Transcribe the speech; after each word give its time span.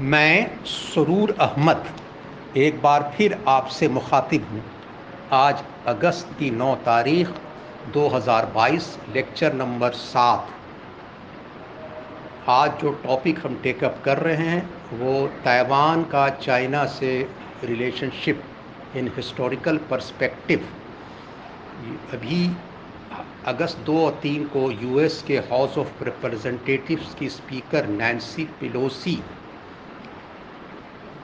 मैं 0.00 0.64
सरूर 0.66 1.30
अहमद 1.40 1.84
एक 2.56 2.80
बार 2.82 3.02
फिर 3.16 3.36
आपसे 3.48 3.86
मुखातिब 3.88 4.42
हूँ। 4.44 4.62
आज 5.32 5.62
अगस्त 5.86 6.34
की 6.38 6.50
9 6.50 6.74
तारीख 6.86 7.28
2022 7.94 8.88
लेक्चर 9.14 9.54
नंबर 9.54 9.92
सात। 9.92 10.48
आज 12.48 12.80
जो 12.80 12.90
टॉपिक 13.04 13.38
हम 13.46 13.54
टेकअप 13.62 14.02
कर 14.04 14.18
रहे 14.18 14.36
हैं, 14.36 14.68
वो 14.92 15.26
ताइवान 15.44 16.02
का 16.04 16.28
चाइना 16.28 16.84
से 16.86 17.16
रिलेशनशिप 17.64 18.42
इन 18.96 19.08
हिस्टोरिकल 19.16 19.76
पर्सपेक्टिव 19.90 20.68
अभी 22.12 22.50
अगस्त 23.46 23.78
दो 23.86 23.98
और 24.04 24.18
तीन 24.22 24.44
को 24.48 24.70
यूएस 24.72 25.22
के 25.26 25.38
हाउस 25.48 25.78
ऑफ़ 25.78 26.04
रिप्रेजेंटेटिव्स 26.04 27.14
की 27.14 27.28
स्पीकर 27.28 27.86
नैन्सी 27.88 28.44
पिलोसी 28.60 29.18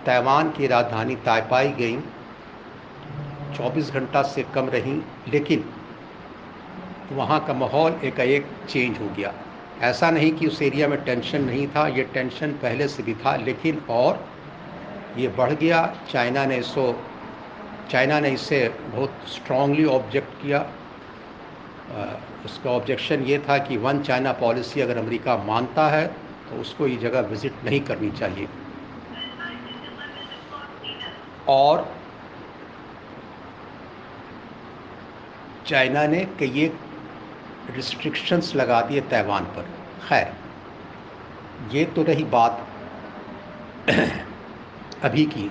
ताइवान 0.07 0.51
की 0.51 0.67
राजधानी 0.67 1.17
ताइपाई 1.25 1.69
गई। 1.79 1.97
24 3.55 3.91
घंटा 3.91 4.23
से 4.25 4.43
कम 4.55 4.69
रहीं, 4.69 5.01
लेकिन 5.29 5.65
वहाँ 7.13 7.45
का 7.47 7.55
माहौल 7.55 8.01
एकाएक 8.05 8.47
चेंज 8.69 8.99
हो 8.99 9.09
गया। 9.17 9.33
ऐसा 9.83 10.11
नहीं 10.11 10.33
कि 10.33 10.47
उस 10.47 10.61
एरिया 10.63 10.89
में 10.89 11.03
टेंशन 11.05 11.45
नहीं 11.45 11.67
था, 11.69 11.87
ये 11.89 12.03
टेंशन 12.05 12.53
पहले 12.63 12.89
से 12.89 13.03
भी 13.03 13.15
था, 13.17 13.35
लेकिन 13.39 13.83
और 13.91 14.25
ये 15.17 15.29
बढ़ 15.31 15.53
गया। 15.55 15.85
चाइना 16.11 16.45
ने 16.47 16.57
इसको, 16.57 16.95
चाइना 17.91 18.21
ने 18.21 18.31
इसे 18.31 18.69
बहुत 18.87 19.29
स्ट्रांगली 19.29 19.85
ऑब्जेक्ट 19.87 20.41
किया। 20.43 20.67
उसका 22.45 22.71
ऑब्जेक्शन 22.71 23.23
ये 23.23 23.39
था 23.39 23.57
कि 23.59 23.77
वन 23.77 24.03
चाइना 24.03 24.33
पॉलिसी 24.35 24.81
अगर 24.81 24.99
अमेरिका 24.99 25.37
मानता 25.47 25.89
है 25.89 26.07
तो 26.07 26.61
उसको 26.61 26.87
ये 26.87 26.97
जगह 26.99 27.21
विज़िट 27.29 27.65
नहीं 27.65 27.81
करनी 27.83 28.11
चाहिए। 28.13 28.49
और 31.49 31.95
चाइना 35.67 36.07
ने 36.07 36.25
कई 36.25 36.73
रिस्ट्रिक्शंस 37.71 38.55
लगा 38.57 38.81
दिए 38.81 39.01
ताइवान 39.01 39.45
पर। 39.45 39.67
खैर, 40.09 40.33
ये 41.73 41.85
तो 41.85 42.03
रही 42.03 42.25
बात 42.25 42.67
अभी 45.03 45.25
की, 45.25 45.51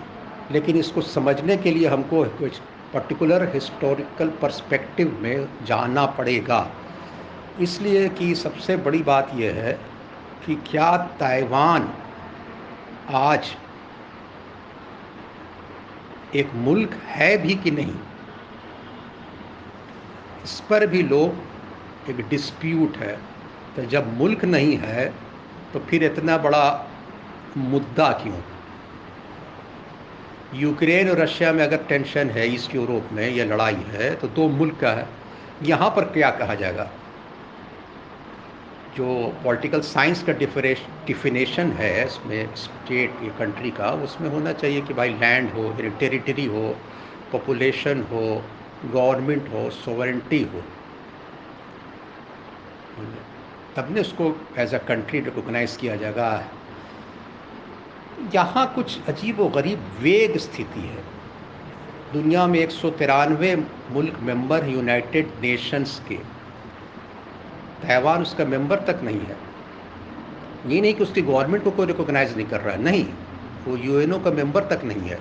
लेकिन 0.52 0.76
इसको 0.76 1.02
समझने 1.02 1.58
के 1.58 1.72
लिए 1.72 1.88
हमको 1.88 2.24
कुछ 2.24 2.60
पर्टिकुलर 2.94 3.44
हिस्टोरिकल 3.54 4.30
पर्सपेक्टिव 4.30 5.20
में 5.22 5.48
जाना 5.66 6.06
पड़ेगा। 6.06 6.68
इसलिए 7.62 8.10
कि 8.10 8.36
सबसे 8.36 8.78
बड़ी 8.78 9.04
बात 9.04 9.32
यह 9.36 9.54
है 9.54 9.74
कि 10.46 10.56
क्या 10.56 10.98
ताइवान 10.98 11.94
आज 13.10 13.56
एक 16.36 16.54
मुल्क 16.58 16.94
है 17.08 17.38
भी 17.38 17.56
कि 17.56 17.72
नहीं, 17.72 17.96
इस 20.44 20.60
पर 20.70 20.86
भी 20.88 21.02
लोग 21.04 22.10
एक 22.10 22.22
डिस्प्यूट 22.30 22.98
है 22.98 23.18
तो 23.76 23.86
जब 23.86 24.14
मुल्क 24.18 24.46
नहीं 24.46 24.78
है 24.78 25.06
तो 25.74 25.80
फिर 25.80 26.04
इतना 26.04 26.38
बड़ा 26.38 26.64
मुद्दा 27.58 28.12
क्यों? 28.14 28.40
यूक्रेन 30.56 31.10
और 31.10 31.18
रशिया 31.18 31.52
में 31.54 31.64
अगर 31.64 31.84
टेंशन 31.90 32.30
है, 32.30 32.48
ईस्ट 32.54 32.76
यूरोप 32.76 33.10
में 33.12 33.30
या 33.30 33.46
लड़ाई 33.46 33.86
है 33.90 34.14
तो 34.16 34.28
दो 34.30 34.48
मुल्क 34.50 34.78
का 34.82 34.92
है। 34.92 35.08
यहाँ 35.64 35.90
पर 35.90 36.06
क्या 36.14 36.30
कहा 36.32 36.56
जाएगा? 36.56 36.90
जो 38.96 39.08
पॉलिटिकल 39.44 39.82
साइंस 39.82 40.24
का 40.24 40.34
डिफिनेशन 41.06 41.72
है 41.74 42.06
इसमें 42.06 42.56
स्टेट 42.56 43.24
या 43.24 43.38
कंट्री 43.38 43.72
का, 43.72 43.92
उसमें 44.06 44.30
होना 44.30 44.54
चाहिए 44.54 44.82
कि 44.82 44.94
भाई 44.94 45.10
लैंड 45.10 45.52
हो 45.54 45.70
टेरिटरी 46.00 46.46
हो 46.46 46.68
पॉपुलेशन 47.32 48.02
हो 48.12 48.24
गवर्नमेंट 48.86 49.48
हो 49.54 49.70
सोवरेंटी 49.70 50.42
हो। 50.44 50.64
तब 53.76 53.94
ने 53.96 54.02
उसको 54.02 54.36
एज 54.58 54.74
अ 54.76 54.78
कंट्री 54.88 55.20
रिकोगनाइज 55.20 55.78
किया 55.78 55.96
जाएगा। 55.96 56.30
यहाँ 58.34 58.66
कुछ 58.76 59.08
अजीब 59.10 59.40
व 59.40 59.50
गरीब 59.52 59.80
वेग 60.00 60.38
स्थिति 60.38 60.80
है। 60.80 61.04
दुनिया 62.14 62.46
में 62.48 62.60
एक 62.60 62.72
सौ 62.72 62.90
तिरानवे 63.00 63.56
मुल्क 63.92 64.20
मेंबर 64.22 64.68
यूनाइटेड 64.70 65.32
नेशंस 65.42 66.00
के। 66.10 66.18
ताइवान 67.88 68.22
उसका 68.22 68.46
मेंबर 68.46 68.80
तक 68.80 69.00
नहीं 69.04 69.20
है। 69.20 69.38
ये 70.68 70.82
नहीं 70.82 70.94
कि 70.94 71.04
उसकी 71.04 71.22
गवर्नमेंट 71.22 71.64
को 71.64 71.72
कोई 71.72 71.86
रिकोगनाइज 71.86 72.38
नहीं 72.38 72.48
कर 72.48 72.62
रहा 72.62 72.76
है। 72.76 72.82
नहीं, 72.82 73.06
वो 73.68 73.78
यूएनओ 73.78 74.20
का 74.20 74.32
मेंबर 74.32 74.64
तक 74.64 74.82
नहीं 74.84 75.02
है। 75.02 75.20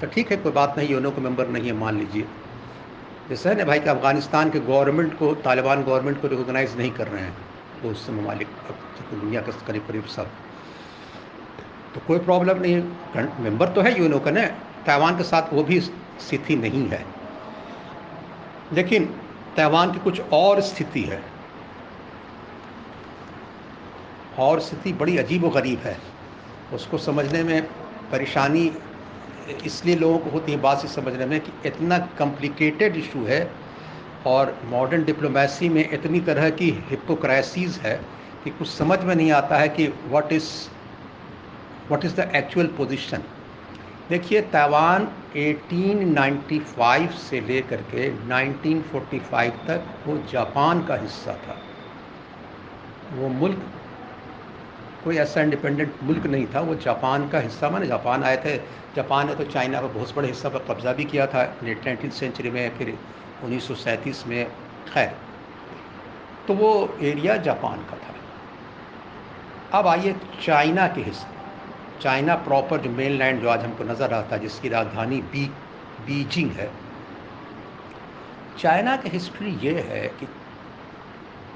तो 0.00 0.06
ठीक 0.06 0.30
है, 0.30 0.36
कोई 0.36 0.52
बात 0.52 0.74
नहीं 0.78 0.88
यूएनओ 0.88 1.10
का 1.10 1.22
मेंबर 1.22 1.48
नहीं 1.48 1.66
है, 1.66 1.72
मान 1.72 1.98
लीजिए। 1.98 2.24
जैसे 3.28 3.48
है 3.48 3.54
ना 3.54 3.64
भाई 3.64 3.80
कि 3.80 3.90
अफ़गानिस्तान 3.90 4.50
के 4.50 4.60
गवर्नमेंट 4.60 5.18
को, 5.18 5.34
तालिबान 5.34 5.82
गवर्नमेंट 5.82 6.22
को 6.22 6.28
रिकोगनाइज 6.28 6.78
नहीं 6.78 6.90
कर 6.90 7.08
रहे 7.08 7.22
हैं? 7.22 7.38
वो 7.82 7.90
उससे 7.90 8.12
ममालिक 8.12 8.48
दुनिया 9.14 9.40
के 9.40 9.52
करीब 9.66 9.82
करीब 9.88 10.04
सब। 10.04 10.26
तो 11.94 12.00
कोई 12.06 12.18
प्रॉब्लम 12.18 12.58
नहीं 12.58 12.74
है। 12.74 13.42
मेंबर 13.42 13.68
तो 13.68 13.80
है 13.80 13.98
यूएनओ 13.98 14.18
का 14.18 14.30
ना। 14.30 14.46
ताइवान 14.86 15.16
के 15.16 15.22
साथ 15.22 15.54
वो 15.54 15.62
भी 15.62 15.80
स्थिति 15.80 16.56
नहीं 16.56 16.88
है। 16.88 17.04
लेकिन 18.72 19.04
ताइवान 19.56 19.92
की 19.92 19.98
कुछ 19.98 20.20
और 20.20 20.60
स्थिति 20.60 21.02
है। 21.02 21.22
और 24.40 24.60
स्थिति 24.60 24.92
बड़ी 24.92 25.16
अजीब 25.18 25.44
व 25.44 25.50
गरीब 25.50 25.78
है। 25.78 25.96
उसको 26.74 26.98
समझने 26.98 27.42
में 27.42 27.62
परेशानी, 28.12 28.70
इसलिए 29.64 29.96
लोगों 29.96 30.18
को 30.18 30.30
होती 30.30 30.52
है 30.52 30.58
बात 30.60 30.80
से 30.82 30.88
समझने 30.88 31.26
में 31.26 31.40
कि 31.40 31.52
इतना 31.68 31.98
कॉम्प्लिकेटेड 32.18 32.96
इशू 32.96 33.24
है 33.24 33.50
और 34.26 34.56
मॉडर्न 34.70 35.04
डिप्लोमेसी 35.04 35.68
में 35.68 35.88
इतनी 35.90 36.20
तरह 36.20 36.48
की 36.50 36.70
हिपोक्रेसीज 36.90 37.78
है 37.82 37.94
कि 38.44 38.50
कुछ 38.50 38.68
समझ 38.68 38.98
में 39.00 39.14
नहीं 39.14 39.30
आता 39.32 39.56
है 39.58 39.68
कि 39.68 39.86
what 40.08 40.32
is 40.32 40.50
what 41.88 42.04
is 42.04 42.14
the 42.16 42.30
actual 42.36 42.66
position 42.76 43.22
देखिए 44.10 44.40
ताइवान 44.52 45.08
1895 45.38 47.18
से 47.20 47.40
लेकर 47.40 47.82
के 47.90 48.08
1945 48.10 49.66
तक 49.66 49.84
वो 50.06 50.16
जापान 50.32 50.84
का 50.86 50.96
हिस्सा 51.02 51.34
था। 51.44 51.56
वो 53.12 53.28
मुल्क 53.30 53.62
कोई 55.04 55.16
ऐसा 55.16 55.40
इंडिपेंडेंट 55.40 55.94
मुल्क 56.02 56.26
नहीं 56.26 56.46
था। 56.46 56.60
वो 56.60 56.74
जापान 56.74 57.28
का 57.28 57.38
हिस्सा 57.38 57.70
माने 57.70 57.86
जापान 57.86 58.24
आए 58.24 58.36
थे। 58.36 58.56
जापान 58.96 59.26
ने 59.26 59.34
तो 59.34 59.44
चाइना 59.44 59.80
पर 59.80 59.86
बहुत 59.86 60.16
बड़े 60.16 60.28
हिस्सा 60.28 60.48
पर 60.48 60.58
कब्ज़ा 60.58 60.92
भी 60.92 61.04
किया 61.04 61.26
था। 61.26 61.42
लेट 61.64 61.84
नाइनटीन 61.84 62.10
सेंचुरी 62.10 62.50
में, 62.50 62.78
फिर 62.78 62.98
उन्नीस 63.44 63.68
सौ 63.68 63.74
सैंतीस 63.74 64.26
में, 64.26 64.46
खैर। 64.94 65.14
तो 66.48 66.54
वो 66.54 66.96
एरिया 67.02 67.36
जापान 67.36 67.78
का 67.78 67.96
था। 67.96 69.78
अब 69.78 69.86
आइए 69.86 70.14
चाइना 70.44 70.86
के 70.88 71.00
हिस्से। 71.00 71.38
चाइना 72.00 72.34
प्रॉपर 72.34 72.80
जो 72.80 72.90
मेन 72.90 73.12
लैंड 73.12 73.40
जो 73.42 73.48
आज 73.48 73.64
हमको 73.64 73.84
नज़र 73.84 74.14
आता 74.14 74.36
है, 74.36 74.42
जिसकी 74.42 74.68
राजधानी 74.68 75.20
बी, 75.22 75.46
बीजिंग 76.06 76.50
है। 76.50 76.70
चाइना 78.58 78.96
की 78.96 79.08
हिस्ट्री 79.08 79.50
ये 79.50 79.80
है 79.80 80.08
कि 80.08 80.26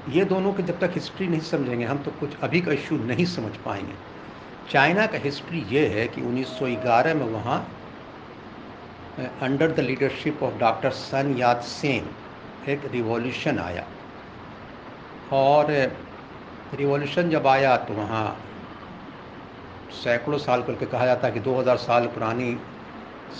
ये 0.09 0.23
दोनों 0.25 0.51
की 0.53 0.63
जब 0.63 0.79
तक 0.79 0.91
हिस्ट्री 0.93 1.27
नहीं 1.27 1.41
समझेंगे, 1.41 1.85
हम 1.85 1.97
तो 1.97 2.11
कुछ 2.19 2.39
अभी 2.43 2.61
का 2.61 2.71
इशू 2.71 2.97
नहीं 2.97 3.25
समझ 3.25 3.55
पाएँगे। 3.57 3.93
चाइना 4.71 5.05
का 5.05 5.17
हिस्ट्री 5.17 5.59
ये 5.69 5.85
है 5.87 6.07
कि 6.07 6.21
1911 6.21 7.13
में 7.13 7.25
वहाँ 7.25 7.57
under 9.41 9.71
the 9.71 9.79
leadership 9.79 10.43
of 10.43 10.57
doctor 10.59 10.91
Sun 10.91 11.35
Yat 11.37 11.61
Sen 11.63 12.09
एक 12.69 12.85
रिवॉल्यूशन 12.93 13.59
आया। 13.59 13.85
और 15.33 15.71
रिवॉल्यूशन 16.75 17.29
जब 17.29 17.47
आया 17.47 17.75
तो 17.77 17.93
वहाँ 17.93 18.25
सैकड़ों 19.93 20.37
साल 20.39 20.63
करके 20.63 20.85
कहा 20.85 21.05
जाता 21.05 21.27
है 21.27 21.33
कि 21.33 21.39
2000 21.39 21.77
साल 21.77 22.07
पुरानी 22.07 22.57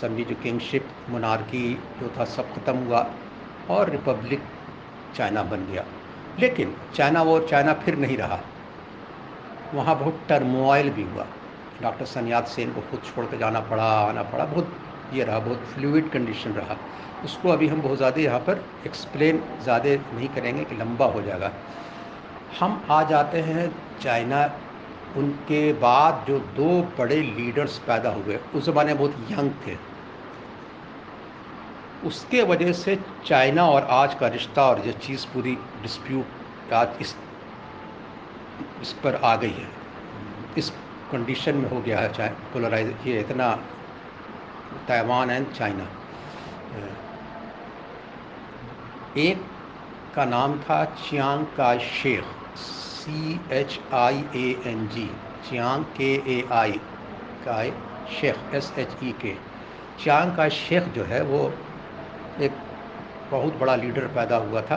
समझी 0.02 0.24
जो 0.24 0.36
किंगशिप 0.44 0.88
मोनार्की 1.10 1.74
जो 2.00 2.14
था, 2.18 2.26
सब 2.26 2.54
ख़त्म 2.54 2.78
हुआ 2.78 3.10
और 3.70 3.90
रिपब्लिक 3.90 4.42
चाइना 5.16 5.44
बन 5.44 5.66
गया। 5.66 5.86
लेकिन 6.40 6.76
चाइना 6.96 7.22
वो 7.22 7.40
चाइना 7.40 7.74
फिर 7.76 7.98
नहीं 7.98 8.18
रहा। 8.18 8.40
वहाँ 9.74 9.98
बहुत 10.00 10.20
टर्मोइल 10.30 10.90
भी 10.90 11.04
हुआ। 11.04 11.26
डॉक्टर 11.82 12.06
सन्याद 12.06 12.46
सेन 12.46 12.74
को 12.74 12.82
खुद 12.82 13.02
छोड़ 13.06 13.26
कर 13.26 13.38
जाना 13.38 13.60
पड़ा, 13.62 13.84
आना 13.84 14.24
पड़ा, 14.24 14.46
बहुत 14.46 14.72
ये 15.14 15.24
रहा, 15.24 15.40
बहुत 15.40 15.64
फ्लूड 15.74 16.10
कंडीशन 16.12 16.52
रहा। 16.52 16.78
उसको 17.26 17.50
अभी 17.50 17.68
हम 17.68 17.82
बहुत 17.82 17.98
ज़्यादा 17.98 18.22
यहाँ 18.22 18.40
पर 18.40 18.64
एक्सप्लेन 18.86 19.42
ज़्यादा 19.64 19.96
नहीं 20.14 20.28
करेंगे 20.30 20.64
कि 20.64 20.76
लंबा 20.76 21.06
हो 21.06 21.22
जाएगा। 21.22 21.52
हम 22.60 22.82
आ 22.90 23.02
जाते 23.04 23.42
हैं 23.42 23.72
चाइना, 24.02 24.46
उनके 25.18 25.74
बाद 25.74 26.26
जो 26.28 26.40
दो 26.56 26.70
बड़े 26.98 27.22
लीडर्स 27.22 27.78
पैदा 27.78 28.10
हुए, 28.10 28.40
उस 28.56 28.66
ज़माने 28.66 28.94
बहुत 28.94 29.28
यंग 29.32 29.52
थे। 29.68 29.78
उसके 32.06 32.42
वजह 32.44 32.72
से 32.74 32.98
चाइना 33.26 33.66
और 33.70 33.88
आज 33.92 34.14
का 34.16 34.28
रिश्ता 34.28 34.66
और 34.70 34.80
ये 34.88 34.94
चीज़ 35.06 35.26
पूरी 35.34 35.56
डिस्प्यूट 35.82 36.74
आज 36.74 37.02
इस 37.02 37.16
इस 38.82 38.92
पर 39.04 39.16
आ 39.16 39.36
गई 39.36 39.50
है। 39.50 39.68
इस 40.58 40.70
कंडीशन 41.12 41.56
में 41.56 41.70
हो 41.70 41.82
गया 41.82 42.00
है 42.00 42.12
चाहे 42.14 42.30
पोलराइज 42.54 42.94
ये 43.08 43.20
इतना 43.20 43.50
ताइवान 44.88 45.32
एंड 45.32 45.52
चाइना। 45.54 45.88
एक 49.18 49.44
का 50.16 50.26
नाम 50.26 50.58
था 50.60 50.84
Chiang 50.86 51.46
Kai 51.58 51.78
Shek 51.80 52.24
C 52.58 53.40
H 53.52 53.80
I 53.94 54.24
A 54.36 54.48
N 54.68 54.88
G 54.88 55.10
Chiang 55.50 55.84
K 55.98 56.14
A 56.36 56.44
I 56.52 56.80
का 57.48 57.62
शेख 58.16 58.54
एस 58.56 58.74
एच 58.80 58.96
ई 59.04 59.12
के 59.22 59.36
चियांग 60.04 60.36
का 60.38 60.48
शेख 60.58 60.88
जो 60.96 61.04
है 61.04 61.22
वो 61.24 61.42
एक 62.42 62.52
बहुत 63.32 63.54
बड़ा 63.54 63.76
लीडर 63.76 64.08
पैदा 64.08 64.36
हुआ 64.36 64.62
था 64.62 64.76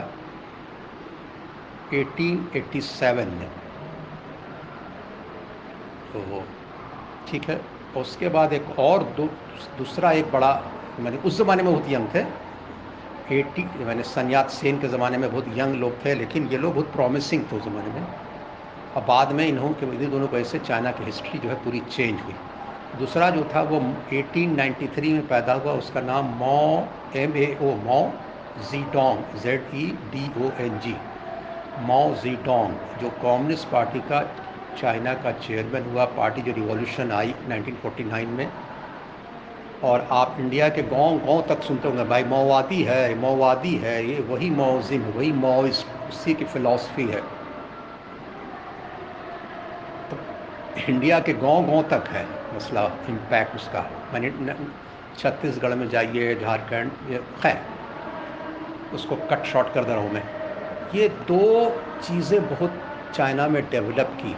1887 1.93 3.27
में। 3.27 3.49
तो 6.13 6.43
ठीक 7.27 7.43
है, 7.43 7.61
उसके 7.97 8.29
बाद 8.29 8.53
एक 8.53 8.79
और 8.79 9.03
दो, 9.03 9.25
दूसरा 9.77 10.11
एक 10.11 10.31
बड़ा, 10.31 10.63
मैंने 10.99 11.17
उस 11.17 11.37
ज़माने 11.37 11.63
में 11.63 11.73
बहुत 11.73 11.89
यंग 11.89 12.07
थे, 12.15 12.19
एटी, 13.39 13.85
मैंने 13.85 14.03
सन्यात 14.03 14.49
सेन 14.49 14.79
के 14.79 14.87
ज़माने 14.87 15.17
में 15.17 15.31
बहुत 15.31 15.45
यंग 15.47 15.75
लोग 15.75 16.05
थे, 16.05 16.15
लेकिन 16.15 16.47
ये 16.47 16.57
लोग 16.57 16.73
बहुत 16.73 16.91
प्रॉमिसिंग 16.91 17.43
थे 17.51 17.55
उस 17.55 17.63
ज़माने 17.63 17.99
में। 17.99 18.07
और 18.95 19.03
बाद 19.03 19.31
में 19.31 19.47
इन्हों 19.47 19.69
के 19.69 19.85
इन्हीं 19.85 20.09
दोनों 20.11 20.27
को 20.27 20.37
ऐसे 20.37 20.59
चाइना 20.59 20.91
की 20.91 21.03
हिस्ट्री 21.03 21.39
जो 21.39 21.49
है 21.49 21.55
पूरी 21.55 21.79
चेंज 21.79 22.21
हुई। 22.21 22.33
दूसरा 22.97 23.29
जो 23.29 23.43
था 23.45 23.61
वो 23.61 23.79
1893 24.13 25.11
में 25.13 25.27
पैदा 25.27 25.53
हुआ, 25.53 25.73
उसका 25.73 26.01
नाम 26.01 26.25
मो, 26.37 26.87
M 27.15 27.35
A 27.37 27.57
O, 27.61 27.75
Mao 27.85 28.01
Zedong 28.71 29.39
Z 29.41 29.65
E 29.75 29.85
D 30.11 30.25
O 30.37 30.51
N 30.61 30.79
G 30.79 30.95
Mao 31.81 32.01
Zedong, 32.23 32.73
जो 33.01 33.09
कम्युनिस्ट 33.21 33.67
पार्टी 33.69 33.99
का, 34.09 34.21
चाइना 34.79 35.13
का 35.13 35.31
चेयरमैन 35.39 35.91
हुआ, 35.91 36.05
पार्टी 36.17 36.41
जो 36.41 36.51
रिवॉल्यूशन 36.53 37.11
आई 37.11 37.33
1949 37.49 38.27
में। 38.37 38.47
और 39.83 40.07
आप 40.11 40.35
इंडिया 40.39 40.67
के 40.69 40.81
गाँव 40.83 41.17
गाँव 41.25 41.41
तक 41.49 41.61
सुनते 41.63 41.87
होंगे, 41.87 42.03
भाई 42.03 42.23
माओवादी 42.23 42.81
है 42.83 43.15
माओवादी 43.21 43.75
है, 43.75 43.95
ये 44.05 44.19
वही 44.29 44.49
माओजिम 44.49 45.01
वही 45.17 45.31
माओइस्ट 45.33 46.09
उसी 46.09 46.33
की 46.33 46.45
फ़िलासफ़ी 46.45 47.05
है 47.05 47.21
तो 50.09 50.17
इंडिया 50.87 51.19
के 51.19 51.33
गाँव 51.33 51.65
गाँव 51.65 51.81
तक 51.89 52.07
है 52.09 52.25
मसला 52.55 52.83
इम्पैक्ट 53.09 53.55
उसका। 53.55 53.85
मैंने 54.13 54.29
छत्तीसगढ़ 55.19 55.73
में 55.75 55.89
जाइए, 55.89 56.35
झारखंड, 56.35 56.91
ये 57.11 57.17
खैर, 57.41 57.57
उसको 58.95 59.15
कट 59.31 59.45
शॉर्ट 59.45 59.73
कर 59.73 59.83
दे 59.83 59.93
रहा 59.93 60.01
हूँ 60.01 60.11
मैं। 60.13 60.23
ये 60.93 61.07
दो 61.27 61.41
चीज़ें 62.03 62.47
बहुत 62.49 62.81
चाइना 63.15 63.47
में 63.47 63.61
डेवलप 63.69 64.17
की। 64.21 64.35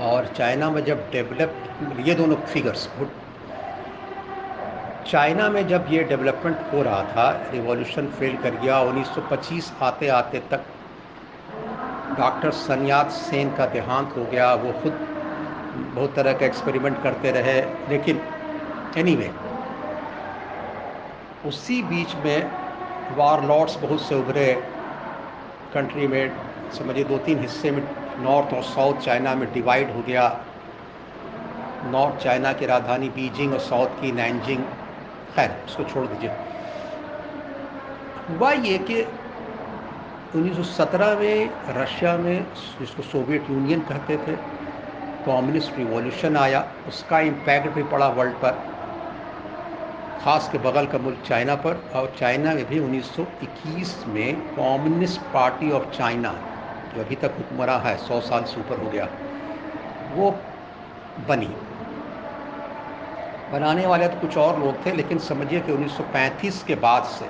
और 0.00 0.26
चाइना 0.36 0.70
में 0.70 0.84
जब 0.84 1.10
डेवलप 1.12 2.02
ये 2.06 2.14
दोनों 2.14 2.36
फिगर्स 2.46 2.88
चाइना 5.06 5.48
में 5.50 5.66
जब 5.68 5.86
ये 5.90 6.02
डेवलपमेंट 6.04 6.58
हो 6.72 6.82
रहा 6.82 7.02
था 7.02 7.30
रिवॉल्यूशन 7.52 8.06
फेल 8.08 8.36
कर 8.36 8.54
गया 8.54 8.80
1925 8.82 9.70
आते 9.82 10.08
आते 10.08 10.38
तक 10.50 10.64
डॉक्टर 12.16 12.50
सन्यात 12.50 13.10
सेन 13.10 13.54
का 13.56 13.66
देहांत 13.66 14.14
हो 14.16 14.24
गया 14.24 14.54
वो 14.54 14.72
खुद 14.72 14.92
बहुत 15.94 16.14
तरह 16.14 16.32
का 16.32 16.46
एक्सपेरिमेंट 16.46 17.02
करते 17.02 17.30
रहे 17.30 17.60
लेकिन 17.88 18.20
एनीवे 18.96 19.24
anyway, 19.24 19.48
उसी 21.48 21.82
बीच 21.82 22.14
में 22.14 22.50
वार 23.16 23.44
लॉर्ड्स 23.44 23.76
बहुत 23.76 24.00
से 24.02 24.14
उभरे 24.14 24.52
कंट्री 25.74 26.06
में 26.06 26.32
समझिए 26.72 27.04
दो 27.04 27.18
तीन 27.18 27.38
हिस्से 27.38 27.70
में 27.70 27.82
नॉर्थ 28.18 28.54
और 28.54 28.62
साउथ 28.62 29.00
चाइना 29.00 29.34
में 29.34 29.52
डिवाइड 29.52 29.90
हो 29.96 30.02
गया। 30.02 30.44
नॉर्थ 31.84 32.24
चाइना 32.24 32.52
की 32.52 32.66
राजधानी 32.66 33.08
बीजिंग 33.08 33.52
और 33.52 33.58
साउथ 33.58 34.00
की 34.00 34.12
नैनजिंग 34.12 34.64
खैर 35.36 35.50
उसको 35.66 35.84
छोड़ 35.84 36.06
दीजिए। 36.06 36.30
हुआ 38.30 38.52
ये 38.52 38.78
कि 38.78 39.02
1917 40.36 41.14
में 41.18 41.50
रशिया 41.76 42.16
में 42.16 42.44
जिसको 42.80 43.02
सोवियत 43.02 43.46
यूनियन 43.50 43.80
कहते 43.80 44.16
थे, 44.16 44.32
कम्युनिस्ट 45.26 45.78
रिवॉल्यूशन 45.78 46.36
आया। 46.36 46.60
उसका 46.88 47.20
इम्पैक्ट 47.20 47.68
भी 47.68 47.82
पड़ा 47.82 48.08
वर्ल्ड 48.08 48.34
पर, 48.34 48.58
ख़ास 50.20 50.48
के 50.52 50.58
बगल 50.58 50.86
का 50.86 50.98
मुल्क 50.98 51.22
चाइना 51.26 51.54
पर। 51.54 51.80
और 51.94 52.12
चाइना 52.18 52.54
में 52.54 52.64
भी 52.68 52.78
1921 52.80 54.04
में 54.08 54.34
कम्युनिस्ट 54.56 55.20
पार्टी 55.34 55.70
ऑफ़ 55.70 55.90
चाइना, 55.96 56.34
जो 56.94 57.00
अभी 57.00 57.16
तक 57.16 57.34
हुक्मरान 57.38 57.80
है, 57.80 57.96
सौ 57.98 58.20
साल 58.20 58.44
से 58.44 58.60
ऊपर 58.60 58.84
हो 58.84 58.90
गया, 58.90 59.08
वो 60.14 60.30
बनी। 61.28 61.50
बनाने 63.52 63.86
वाले 63.86 64.08
तो 64.08 64.20
कुछ 64.20 64.36
और 64.38 64.58
लोग 64.60 64.86
थे, 64.86 64.92
लेकिन 64.92 65.18
समझिए 65.18 65.60
कि 65.60 65.72
1935 65.72 66.62
के 66.62 66.74
बाद 66.76 67.04
से 67.10 67.26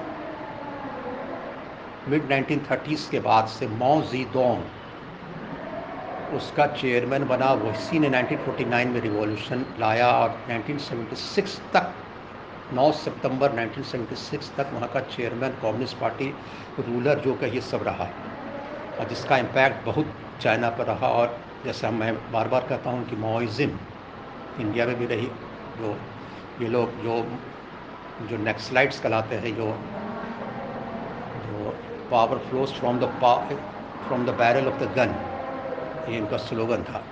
मिड 2.11 2.33
1930s 2.33 3.09
के 3.11 3.21
बाद 3.21 3.47
से 3.49 3.67
मो 3.79 4.01
जीदोंग, 4.11 4.63
उसका 6.37 6.67
चेयरमैन 6.75 7.25
बना 7.29 7.53
वही 7.55 7.99
ने 7.99 8.09
1949 8.11 8.87
में 8.87 9.01
रिवॉल्यूशन 9.01 9.65
लाया 9.81 10.11
और 10.13 10.37
1976 10.51 11.59
तक 11.75 11.93
9 12.75 12.91
सितंबर 12.95 13.53
1976 13.53 14.51
तक 14.57 14.71
वहाँ 14.75 14.89
का 14.95 15.01
चेयरमैन, 15.09 15.51
कम्युनिस्ट 15.63 15.99
पार्टी 16.01 16.29
रूलर, 16.81 17.19
जो 17.19 17.35
का 17.35 17.47
ये 17.47 17.61
सब 17.61 17.83
रहा। 17.83 18.09
और 19.01 19.09
जिसका 19.09 19.37
इम्पैक्ट 19.39 19.85
बहुत 19.87 20.15
चाइना 20.43 20.71
पर 20.71 20.87
रहा 20.87 21.09
और 21.11 21.39
जैसे 21.65 21.91
मैं 21.91 22.15
बार 22.33 22.49
बार 22.49 22.67
कहता 22.69 22.91
हूँ 22.91 23.09
कि 23.11 23.17
मोइज़म 23.17 23.79
इंडिया 24.61 24.87
में 24.87 24.99
भी 24.99 25.07
रही, 25.07 25.27
जो 25.79 25.97
ये 26.63 26.69
लोग, 26.69 27.03
जो 27.03 27.25
जो 28.29 28.37
नेक्सलाइट्स 28.45 29.01
कहलाते 29.01 29.35
हैं, 29.35 29.55
जो 29.57 29.67
जो 31.47 31.75
power 32.11 32.39
flows 32.49 32.73
from 32.75 32.99
the 32.99 33.13
from 34.09 34.25
the 34.27 34.35
barrel 34.39 34.69
of 34.69 34.79
the 34.83 34.93
gun 34.97 35.15
ये 36.09 36.19
इनका 36.19 36.37
स्लोगन 36.39 36.83
था। 36.83 37.03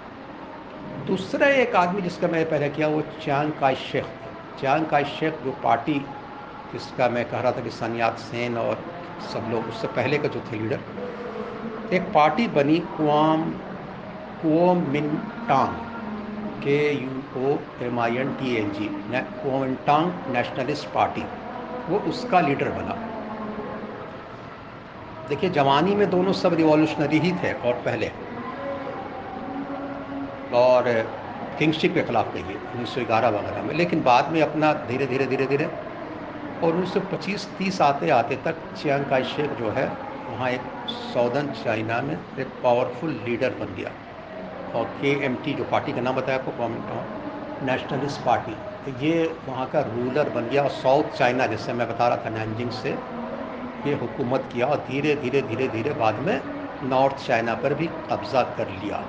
दूसरा 1.06 1.46
एक 1.56 1.74
आदमी 1.76 2.02
जिसका 2.02 2.28
मैंने 2.28 2.44
पहले 2.50 2.68
किया, 2.70 2.88
वो 2.88 3.00
चांग 3.22 3.52
का 3.60 3.72
शेख 3.82 4.06
चांग 4.60 4.86
का 4.86 5.02
शेख 5.10 5.42
जो 5.44 5.50
पार्टी 5.64 5.98
जिसका 6.72 7.08
मैं 7.08 7.24
कह 7.30 7.40
रहा 7.40 7.52
था 7.52 7.60
कि 7.60 7.70
सन्यात 7.72 8.18
सेन 8.20 8.56
और 8.58 8.78
सब 9.32 9.50
लोग, 9.50 9.68
उससे 9.68 9.88
पहले 9.88 10.18
का 10.18 10.28
जो 10.28 10.40
थे 10.46 10.58
लीडर 10.58 10.80
एक 11.94 12.02
पार्टी 12.14 12.46
बनी 12.50 12.78
कुआम, 12.96 13.42
Kuomintang 14.42 15.74
K 16.62 16.78
U 16.92 17.42
O 17.42 17.56
M 17.82 18.00
I 18.00 18.16
N 18.16 18.32
T 18.34 18.54
N 18.56 18.70
G 18.72 18.88
Kuomintang 19.42 20.12
Nationalist 20.34 20.88
Party. 20.94 21.24
वो 21.88 21.98
उसका 22.10 22.40
लीडर 22.40 22.70
बना। 22.70 22.96
देखिए, 25.28 25.50
जवानी 25.50 25.94
में 25.94 26.08
दोनों 26.10 26.32
सब 26.32 26.54
रिवॉल्यूशनरी 26.54 27.18
ही 27.18 27.30
थे, 27.42 27.52
और 27.52 27.74
पहले। 27.84 28.10
और 30.52 30.84
किंगशिप 31.58 31.94
के 31.94 32.02
खिलाफ 32.02 32.32
कहिए 32.34 32.56
उन्नीस 32.56 32.94
सौ 32.94 33.00
ग्यारह 33.04 33.28
वगैरह 33.28 33.62
में। 33.62 33.74
लेकिन 33.74 34.02
बाद 34.02 34.30
में 34.32 34.40
अपना 34.42 34.72
धीरे 34.88 35.06
धीरे 35.06 35.26
धीरे 35.26 35.46
धीरे, 35.46 35.64
और 36.62 36.72
उन्नीस 36.72 36.92
सौ 36.94 37.00
पच्चीस, 37.12 37.46
तीस 37.58 37.80
आते 37.80 38.10
आते 38.10 38.36
तक 38.44 38.56
चियांग 38.76 39.04
का 39.10 39.22
शेख 39.24 39.50
जो 39.60 39.70
है, 39.70 39.86
वहाँ 40.30 40.50
एक 40.50 40.60
सौदर्न 41.14 41.52
चाइना 41.64 42.00
में 42.02 42.14
एक 42.14 42.46
पावरफुल 42.62 43.10
लीडर 43.26 43.50
बन 43.60 43.74
गया। 43.74 43.90
और 44.74 44.84
के 45.00 45.10
एम 45.26 45.34
टी 45.44 45.52
जो 45.54 45.64
पार्टी 45.64 45.92
का 45.92 46.00
नाम 46.00 46.14
बताया 46.14 46.38
आपको 46.38 46.52
कॉमिंग 46.52 47.66
नेशनलिस्ट 47.66 48.24
पार्टी 48.24 49.04
ये 49.04 49.24
वहाँ 49.46 49.66
का 49.66 49.80
रूलर 49.82 50.28
बन 50.30 50.48
गया। 50.50 50.62
और 50.62 50.70
साउथ 50.72 51.18
चाइना 51.18 51.46
जैसे 51.46 51.72
मैं 51.72 51.88
बता 51.88 52.08
रहा 52.08 52.16
था 52.16 52.30
नैनजिंग 52.30 52.70
से 52.72 52.90
ये 53.86 53.94
हुकूमत 53.94 54.48
किया 54.52 54.66
और 54.66 54.76
धीरे 54.88 55.14
धीरे 55.16 55.42
धीरे 55.42 55.68
धीरे 55.68 55.92
बाद 56.00 56.14
में 56.26 56.40
नॉर्थ 56.90 57.26
चाइना 57.26 57.54
पर 57.54 57.74
भी 57.74 57.86
कब्ज़ा 58.10 58.42
कर 58.58 58.70
लिया। 58.70 59.04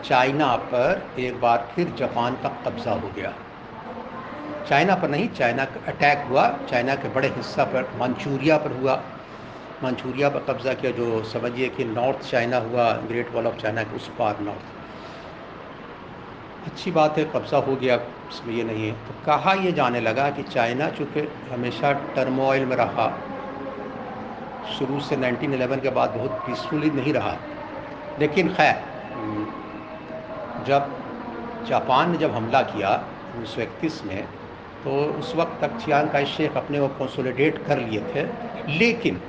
चाइना 0.05 0.55
पर 0.55 1.19
एक 1.19 1.39
बार 1.41 1.67
फिर 1.75 1.93
जापान 1.97 2.35
का 2.43 2.49
कब्ज़ा 2.65 2.93
हो 2.93 3.09
गया। 3.15 3.33
चाइना 4.67 4.95
पर 4.95 5.09
नहीं, 5.09 5.27
चाइना 5.29 5.65
का 5.65 5.79
अटैक 5.87 6.25
हुआ। 6.29 6.47
चाइना 6.69 6.95
के 6.95 7.09
बड़े 7.09 7.27
हिस्सा 7.27 7.63
पर, 7.63 7.89
मंचूरिया 8.01 8.57
पर 8.57 8.71
हुआ। 8.71 8.95
मंचूरिया 9.83 10.29
पर 10.29 10.39
कब्ज़ा 10.39 10.73
किया 10.73 10.91
जो 10.91 11.23
समझिए 11.23 11.69
कि 11.69 11.85
नॉर्थ 11.85 12.29
चाइना 12.31 12.57
हुआ, 12.57 12.91
ग्रेट 12.91 13.33
वॉल 13.33 13.47
ऑफ़ 13.47 13.55
चाइना 13.55 13.83
के 13.83 13.95
उस 13.95 14.07
पार 14.19 14.39
नॉर्थ। 14.39 14.71
अच्छी 16.67 16.91
बात 16.91 17.17
है, 17.17 17.23
कब्ज़ा 17.25 17.57
हो 17.57 17.75
गया, 17.75 17.95
इसमें 18.29 18.53
ये 18.55 18.63
नहीं 18.63 18.87
है। 18.87 18.91
तो 18.91 19.13
कहा 19.25 19.53
ये 19.53 19.71
जाने 19.71 20.01
लगा 20.01 20.29
कि 20.29 20.43
चाइना 20.43 20.89
चूँकि 20.89 21.27
हमेशा 21.51 21.91
टर्मोइल 22.15 22.65
में 22.65 22.75
रहा, 22.75 23.07
शुरू 24.79 24.99
से 24.99 25.15
1911 25.15 25.79
के 25.79 25.89
बाद 25.89 26.09
बहुत 26.09 26.31
पीसफुली 26.47 26.89
नहीं 26.89 27.13
रहा। 27.13 27.35
लेकिन 28.19 28.53
खैर 28.53 28.75
जब 30.67 30.91
जापान 31.67 32.11
ने 32.11 32.17
जब 32.17 32.31
हमला 32.31 32.61
किया 32.61 32.95
उन्नीस 33.35 33.55
सौ 33.93 34.07
में 34.07 34.23
तो 34.83 34.91
उस 35.19 35.35
वक्त 35.35 35.61
तक 35.61 35.77
चियांग 35.77 36.09
का 36.09 36.23
शेख 36.25 36.57
अपने 36.57 36.79
को 36.79 36.87
कंसोलिडेट 36.95 37.65
कर 37.65 37.79
लिए 37.79 38.01
थे। 38.15 38.23
लेकिन 38.69 39.21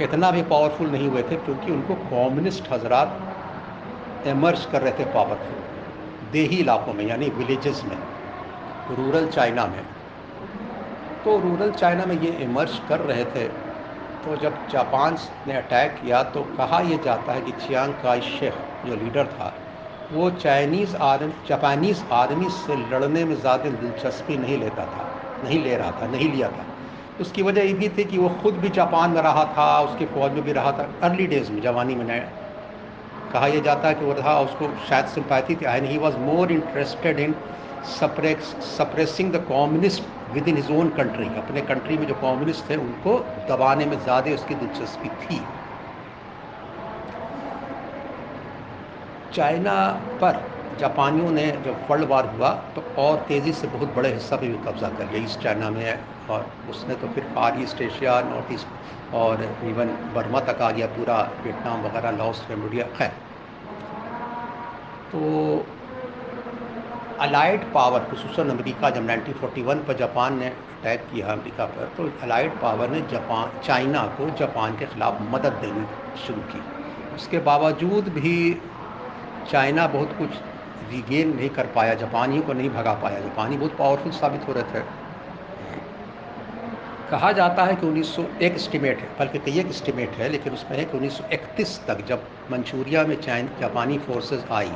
इतना 0.00 0.30
भी 0.30 0.42
पावरफुल 0.42 0.90
नहीं 0.90 1.08
हुए 1.08 1.22
थे 1.22 1.36
क्योंकि 1.36 1.72
उनको 1.72 1.94
कम्युनिस्ट 1.94 2.72
हजरात 2.72 4.26
एमर्ज 4.26 4.64
कर 4.72 4.82
रहे 4.82 4.92
थे 4.92 5.04
पावरफुल 5.04 6.30
देही 6.32 6.56
इलाकों 6.56 6.92
में, 6.94 7.04
यानी 7.06 7.28
विलेजेस 7.28 7.82
में 7.84 7.96
रूरल 8.90 9.26
चाइना 9.28 9.66
में। 9.66 9.82
तो 11.24 11.38
रूरल 11.38 11.70
चाइना 11.72 12.04
में 12.06 12.20
ये 12.20 12.30
इमर्ज 12.44 12.80
कर 12.88 13.00
रहे 13.00 13.24
थे। 13.24 13.48
तो 14.24 14.36
जब 14.36 14.68
जापान 14.68 15.16
ने 15.46 15.56
अटैक 15.56 15.94
किया 15.94 16.22
तो 16.22 16.42
कहा 16.56 16.80
यह 16.80 17.02
जाता 17.04 17.32
है 17.32 17.40
कि 17.40 17.52
चियांग 17.60 17.92
का 17.94 18.18
शेख 18.20 18.54
जो 18.86 18.96
लीडर 18.96 19.26
था 19.26 19.52
वो 20.12 20.30
चाइनीज़ 20.32 20.96
आर्मी 20.98 21.32
जापानीज़ 21.48 22.02
आदमी 22.12 22.48
से 22.50 22.76
लड़ने 22.76 23.24
में 23.24 23.34
ज़्यादा 23.34 23.70
दिलचस्पी 23.70 24.36
नहीं 24.36 24.56
लेता 24.58 24.84
था, 24.86 25.04
नहीं 25.44 25.58
ले 25.64 25.76
रहा 25.76 25.90
था, 25.92 26.06
नहीं 26.08 26.28
लिया 26.32 26.48
था। 26.48 26.64
उसकी 27.20 27.42
वजह 27.42 27.62
ये 27.62 27.72
भी 27.72 27.88
थी 27.88 28.04
कि 28.04 28.18
वो 28.18 28.28
ख़ुद 28.42 28.54
भी 28.60 28.68
जापान 28.70 29.10
में 29.10 29.20
रहा 29.22 29.44
था, 29.56 29.80
उसके 29.82 30.04
फौज 30.14 30.32
में 30.32 30.42
भी 30.44 30.52
रहा 30.52 30.72
था। 30.72 30.88
अर्ली 31.02 31.26
डेज़ 31.26 31.52
में, 31.52 31.60
जवानी 31.62 31.94
में 31.94 32.04
नया। 32.04 32.28
कहा 33.32 33.46
यह 33.46 33.60
जाता 33.62 33.88
है 33.88 33.94
कि 33.94 34.04
वो 34.04 34.12
रहा 34.12 34.38
उसको 34.40 34.68
शायद 34.88 35.06
सिंपैथी 35.08 35.54
थी 35.56 35.64
and 35.66 35.86
he 35.86 35.98
was 35.98 36.16
more 36.20 36.52
interested 36.52 37.20
in 37.20 37.34
suppressing 37.88 39.32
the 39.32 39.44
communist 39.48 40.02
within 40.48 40.56
his 40.56 40.70
own 40.70 40.88
country 40.96 41.28
अपने 41.38 41.60
कंट्री 41.62 41.96
में 41.98 42.06
जो 42.06 42.14
कॉम्युनिस्ट 42.16 42.70
थे, 42.70 42.76
उनको 42.76 43.18
दबाने 43.48 43.86
में 43.86 43.98
ज़्यादा 44.00 44.34
उसकी 44.34 44.54
दिलचस्पी 44.56 45.08
थी। 45.22 45.38
चाइना 49.34 49.74
पर 50.20 50.42
जापानियों 50.80 51.30
ने 51.30 51.46
जब 51.64 51.86
वर्ल्ड 51.90 52.08
वार 52.08 52.26
हुआ 52.28 52.50
तो 52.74 52.82
और 52.98 53.16
तेज़ी 53.28 53.52
से 53.52 53.66
बहुत 53.68 53.94
बड़े 53.96 54.12
हिस्सा 54.12 54.36
पे 54.36 54.48
भी 54.48 54.58
कब्ज़ा 54.66 54.88
कर 54.88 55.10
लिया, 55.10 55.24
ईस्ट 55.24 55.40
चाइना 55.40 55.70
में 55.70 55.98
और 56.30 56.46
उसने 56.70 56.94
तो 56.94 57.08
फिर 57.08 57.24
Far 57.34 57.60
East 57.62 57.80
Asia, 57.82 58.20
North 58.22 58.52
East, 58.52 58.66
और 59.14 59.42
इवन 59.64 59.88
बर्मा 60.14 60.40
तक 60.42 60.62
आ 60.62 60.70
गया 60.70 60.86
पूरा, 60.88 61.18
वियतनाम 61.44 61.82
वगैरह 61.84 62.10
लॉस 62.18 62.40
कैम्बोडिया, 62.48 62.84
खैर। 62.96 63.12
तो 65.12 65.20
अलाइड 67.20 67.64
पावर 67.72 68.04
खसूस 68.10 68.38
अमेरिका 68.40 68.90
जब 68.90 69.06
1941 69.06 69.84
पर 69.86 69.96
जापान 69.96 70.38
ने 70.38 70.46
अटैक 70.46 71.00
किया 71.12 71.26
अमेरिका 71.28 71.64
पर 71.66 71.92
तो 71.96 72.10
अलाइड 72.22 72.52
पावर 72.60 72.90
ने 72.90 73.00
जापान, 73.10 73.60
चाइना 73.62 74.02
को 74.18 74.30
जापान 74.38 74.76
के 74.78 74.86
ख़िलाफ़ 74.86 75.22
मदद 75.32 75.58
देनी 75.62 75.86
शुरू 76.26 76.42
की। 76.52 76.62
उसके 77.14 77.38
बावजूद 77.44 78.08
भी 78.14 78.36
चाइना 79.50 79.86
बहुत 79.86 80.16
कुछ 80.18 80.30
रिगेन 80.90 81.36
नहीं 81.36 81.48
कर 81.50 81.66
पाया 81.66 81.94
जापानियों 81.94 82.42
को 82.42 82.52
नहीं 82.52 82.70
भगा 82.70 82.92
पाया। 82.94 83.20
जापानी 83.20 83.56
बहुत 83.56 83.76
पावरफुल 83.76 84.12
साबित 84.12 84.48
हो 84.48 84.52
रहे 84.52 84.62
थे। 84.62 84.82
कहा 87.10 87.32
जाता 87.32 87.64
है 87.64 87.74
कि 87.76 87.86
1901 87.86 88.54
एस्टिमेट 88.54 88.98
है, 88.98 89.08
बल्कि 89.18 89.38
कई 89.38 89.58
एक 89.60 89.66
एस्टिमेट 89.66 90.10
है, 90.10 90.28
लेकिन 90.28 90.52
उसमें 90.52 90.76
है 90.78 90.84
कि 90.84 90.96
1931 90.98 91.80
तक 91.86 92.04
जब 92.06 92.26
मंचूरिया 92.50 93.04
में 93.04 93.20
चाइन, 93.20 93.48
जापानी 93.60 93.98
फोर्सेस 93.98 94.44
आई, 94.50 94.72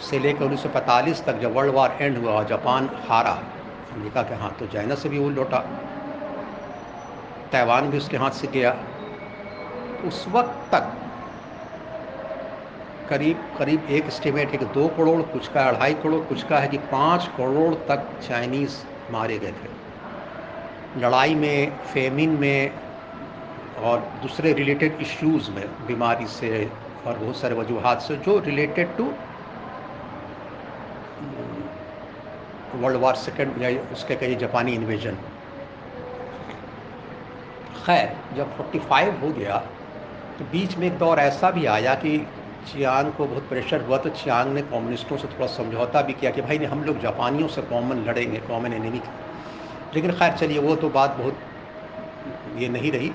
से 0.00 0.18
लेकर 0.18 0.44
1945 0.44 1.24
तक 1.24 1.38
जब 1.38 1.54
वर्ल्ड 1.54 1.74
वार 1.74 1.96
एंड 2.00 2.18
हुआ 2.18 2.32
और 2.32 2.46
जापान 2.46 2.90
हारा 3.08 3.32
अमेरिका 3.92 4.22
के 4.22 4.34
हाथ 4.34 4.58
तो 4.58 4.66
चाइना 4.66 4.94
से 4.94 5.08
भी 5.08 5.18
वो 5.18 5.30
लौटा। 5.30 5.58
ताइवान 7.52 7.90
भी 7.90 7.98
उसके 7.98 8.16
हाथ 8.16 8.30
से 8.30 8.46
गया। 8.46 8.76
उस 10.04 10.24
वक्त 10.28 10.68
तक 10.72 10.92
करीब 13.10 13.40
करीब 13.58 13.86
एक 13.90 14.06
एस्टिमेट 14.06 14.50
कि 14.50 14.58
दो 14.58 14.86
करोड़ 14.96 15.20
कुछ 15.22 15.48
का, 15.48 15.62
अढ़ाई 15.62 15.94
करोड़ 15.94 16.20
कुछ 16.26 16.42
का 16.42 16.58
है 16.58 16.68
कि 16.68 16.78
पाँच 16.92 17.26
करोड़ 17.36 17.74
तक 17.88 18.06
चाइनीज़ 18.28 18.76
मारे 19.12 19.38
गए 19.38 19.52
थे। 19.52 21.00
लड़ाई 21.00 21.34
में 21.34 21.76
फेमिन 21.84 22.30
में 22.40 22.70
और 23.80 24.00
दूसरे 24.22 24.52
रिलेटेड 24.52 25.00
इश्यूज़ 25.00 25.50
में, 25.50 25.64
बीमारी 25.86 26.26
से 26.28 26.70
और 27.06 27.18
बहुत 27.18 27.36
सारे 27.36 27.54
वजूहत 27.54 28.00
से, 28.00 28.16
जो 28.16 28.38
related 28.40 28.96
to 28.96 29.12
World 32.74 32.98
War 33.00 33.14
second 33.16 33.62
या 33.62 33.70
उसके 33.92 34.14
कहिए 34.14 34.36
जापानी 34.36 34.72
इन्वेजन 34.74 35.16
खैर, 37.76 38.16
जब 38.36 38.56
45 38.58 39.20
हो 39.22 39.30
गया 39.32 39.56
तो 40.38 40.44
बीच 40.52 40.76
में 40.76 40.86
एक 40.86 40.96
दौर 40.98 41.18
ऐसा 41.18 41.50
भी 41.50 41.66
आया 41.66 41.94
कि 41.96 42.16
चियांग 42.66 43.12
को 43.12 43.26
बहुत 43.26 43.48
प्रेशर 43.48 43.82
हुआ 43.82 43.98
तो 43.98 44.10
चियांग 44.10 44.52
ने 44.52 44.62
कम्युनिस्टों 44.62 45.16
से 45.16 45.28
थोड़ा 45.28 45.46
समझौता 45.46 46.02
भी 46.02 46.12
किया 46.12 46.30
कि 46.30 46.42
भाई 46.42 46.58
ने 46.58 46.66
हम 46.66 46.84
लोग 46.84 47.00
जापानियों 47.00 47.48
से 47.48 47.62
कॉमन 47.62 48.04
लड़ेंगे 48.04 48.38
कॉमन 48.38 48.72
एनिमी 48.72 49.00
लेकिन 49.94 50.12
खैर 50.12 50.32
चलिए, 50.32 50.58
वो 50.58 50.74
तो 50.76 50.88
बात 50.88 51.10
बहुत 51.10 52.58
ये 52.58 52.68
नहीं 52.68 52.92
रही। 52.92 53.10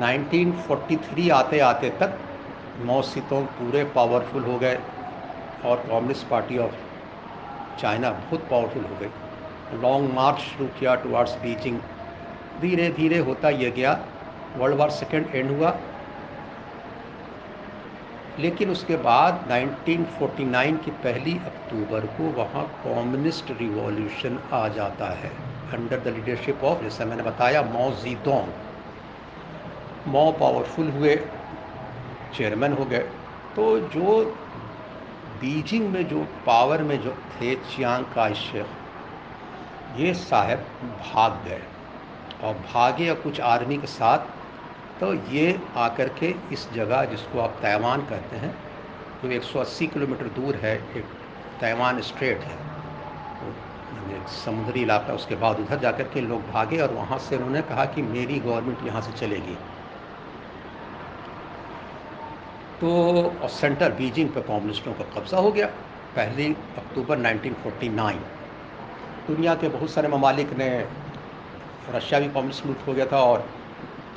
1943 0.00 1.30
आते 1.30 1.58
आते 1.60 1.90
तक 1.90 2.18
नौ 2.80 3.00
सीतों 3.02 3.42
पूरे 3.56 3.84
पावरफुल 3.94 4.44
हो 4.44 4.58
गए 4.58 4.78
और 5.64 5.76
कम्युनिस्ट 5.76 6.28
पार्टी 6.28 6.58
ऑफ़ 6.58 6.74
चाइना 7.80 8.10
बहुत 8.10 8.46
पावरफुल 8.50 8.84
हो 8.84 8.96
गई। 9.00 9.80
लॉन्ग 9.82 10.12
मार्च 10.14 10.38
शुरू 10.38 10.66
किया 10.78 10.94
टुवार्ड्स 10.94 11.34
बीजिंग 11.42 11.78
धीरे 12.60 12.88
धीरे 12.90 13.18
होता 13.18 13.50
यह 13.50 13.70
गया। 13.70 13.98
वर्ल्ड 14.56 14.76
वार 14.76 14.90
सेकेंड 14.90 15.34
एंड 15.34 15.50
हुआ। 15.50 15.76
लेकिन 18.38 18.70
उसके 18.70 18.96
बाद 18.96 19.46
1949 19.48 20.84
की 20.84 20.90
पहली 20.90 21.32
अक्टूबर 21.34 22.00
को 22.00 22.22
वहाँ 22.22 22.80
कम्युनिस्ट 22.84 23.50
रिवॉल्यूशन 23.50 24.38
आ 24.52 24.68
जाता 24.68 25.06
है 25.06 25.30
अंडर 25.72 26.00
द 26.00 26.08
लीडरशिप 26.08 26.64
ऑफ़ 26.64 26.82
जैसा 26.82 27.04
मैंने 27.04 27.22
बताया, 27.22 27.62
मो 27.62 27.90
जीदोंग। 27.90 28.52
मो 30.08 30.32
पावरफुल 30.40 30.90
हुए 30.90 31.16
चेयरमैन 32.34 32.72
हो 32.72 32.84
गए। 32.84 33.10
तो 33.56 33.80
जो 33.80 34.24
बीजिंग 35.40 35.88
में 35.88 36.08
जो 36.08 36.28
पावर 36.46 36.82
में 36.82 37.00
जो 37.00 37.10
थे, 37.10 37.54
चियांग 37.54 38.04
का 38.04 38.32
शेख, 38.32 38.66
ये 39.96 40.14
साहब 40.14 40.58
भाग 40.82 41.32
गए। 41.44 41.62
और 42.44 42.54
भागे 42.54 43.04
या 43.04 43.14
कुछ 43.14 43.40
आर्मी 43.40 43.76
के 43.76 43.86
साथ 43.86 44.18
तो 45.00 45.12
ये 45.30 45.60
आकर 45.76 46.08
के 46.18 46.34
इस 46.52 46.68
जगह 46.72 47.04
जिसको 47.04 47.38
आप 47.40 47.58
ताइवान 47.62 48.02
कहते 48.06 48.36
हैं, 48.36 48.54
जो 49.22 49.30
180 49.30 49.86
किलोमीटर 49.86 50.28
दूर 50.36 50.56
है, 50.56 50.74
एक 50.96 51.04
ताइवान 51.60 52.00
स्ट्रेट 52.00 52.40
है। 52.40 52.56
तो 53.36 53.46
एक 54.16 54.28
समुद्री 54.28 54.82
इलाका 54.82 55.14
उसके 55.14 55.34
बाद 55.34 55.60
उधर 55.60 55.78
जाकर 55.80 56.08
के 56.08 56.20
लोग 56.20 56.50
भागे 56.50 56.78
और 56.78 56.92
वहाँ 56.92 57.18
से 57.18 57.36
उन्होंने 57.36 57.62
कहा 57.62 57.84
कि 57.84 58.02
मेरी 58.02 58.38
गवर्नमेंट 58.40 58.86
यहाँ 58.86 59.00
से 59.02 59.12
चलेगी। 59.12 59.56
तो 62.80 62.92
और 63.42 63.48
सेंटर 63.48 63.92
बीजिंग 63.92 64.28
पर 64.28 64.40
कम्युनिस्टों 64.42 64.92
का 64.92 65.04
कब्ज़ा 65.14 65.38
हो 65.38 65.50
गया, 65.52 65.66
पहली 66.16 66.46
अक्टूबर 66.78 67.18
1949 67.18 68.18
दुनिया 69.26 69.54
के 69.54 69.68
बहुत 69.68 69.90
सारे 69.90 70.08
ममालिक 70.08 70.52
ने 70.58 70.68
रशिया 71.94 72.20
भी 72.20 72.28
कम्युनिस्ट 72.28 72.66
मुल्क 72.66 72.84
हो 72.86 72.94
गया 72.94 73.06
था 73.06 73.20
और 73.22 73.46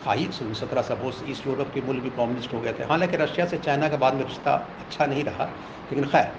था 0.08 0.14
ही 0.14 0.28
सत्रह 0.32 0.82
सपोज़ 0.84 1.24
ईस्ट 1.32 1.48
यूरोप 1.48 1.72
के 1.74 1.82
मुल्क 1.82 2.04
भी 2.04 2.10
कम्युनिस्ट 2.18 2.54
हो 2.54 2.60
गए 2.62 2.74
थे। 2.74 2.84
हालाँकि 2.86 3.18
रशिया 3.18 3.46
से 3.46 3.58
चाइना 3.60 3.88
के 3.90 3.98
बाद 3.98 4.14
में 4.14 4.24
रिश्ता 4.24 4.54
अच्छा 4.80 5.06
नहीं 5.06 5.24
रहा, 5.24 5.46
लेकिन 5.92 6.06
खैर। 6.06 6.32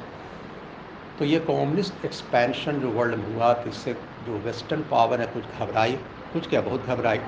तो 1.19 1.25
ये 1.25 1.39
कम्युनिस्ट 1.41 2.05
एक्सपेंशन 2.05 2.79
जो 2.81 2.91
वर्ल्ड 2.91 3.15
में 3.15 3.35
हुआ 3.35 3.53
तो 3.55 3.71
इससे 3.71 3.93
जो 4.27 4.39
वेस्टर्न 4.39 4.83
पावर 4.91 5.21
है, 5.21 5.27
कुछ 5.27 5.45
घबराई, 5.59 5.93
कुछ 6.33 6.49
क्या, 6.49 6.61
बहुत 6.61 6.87
घबराई। 6.87 7.21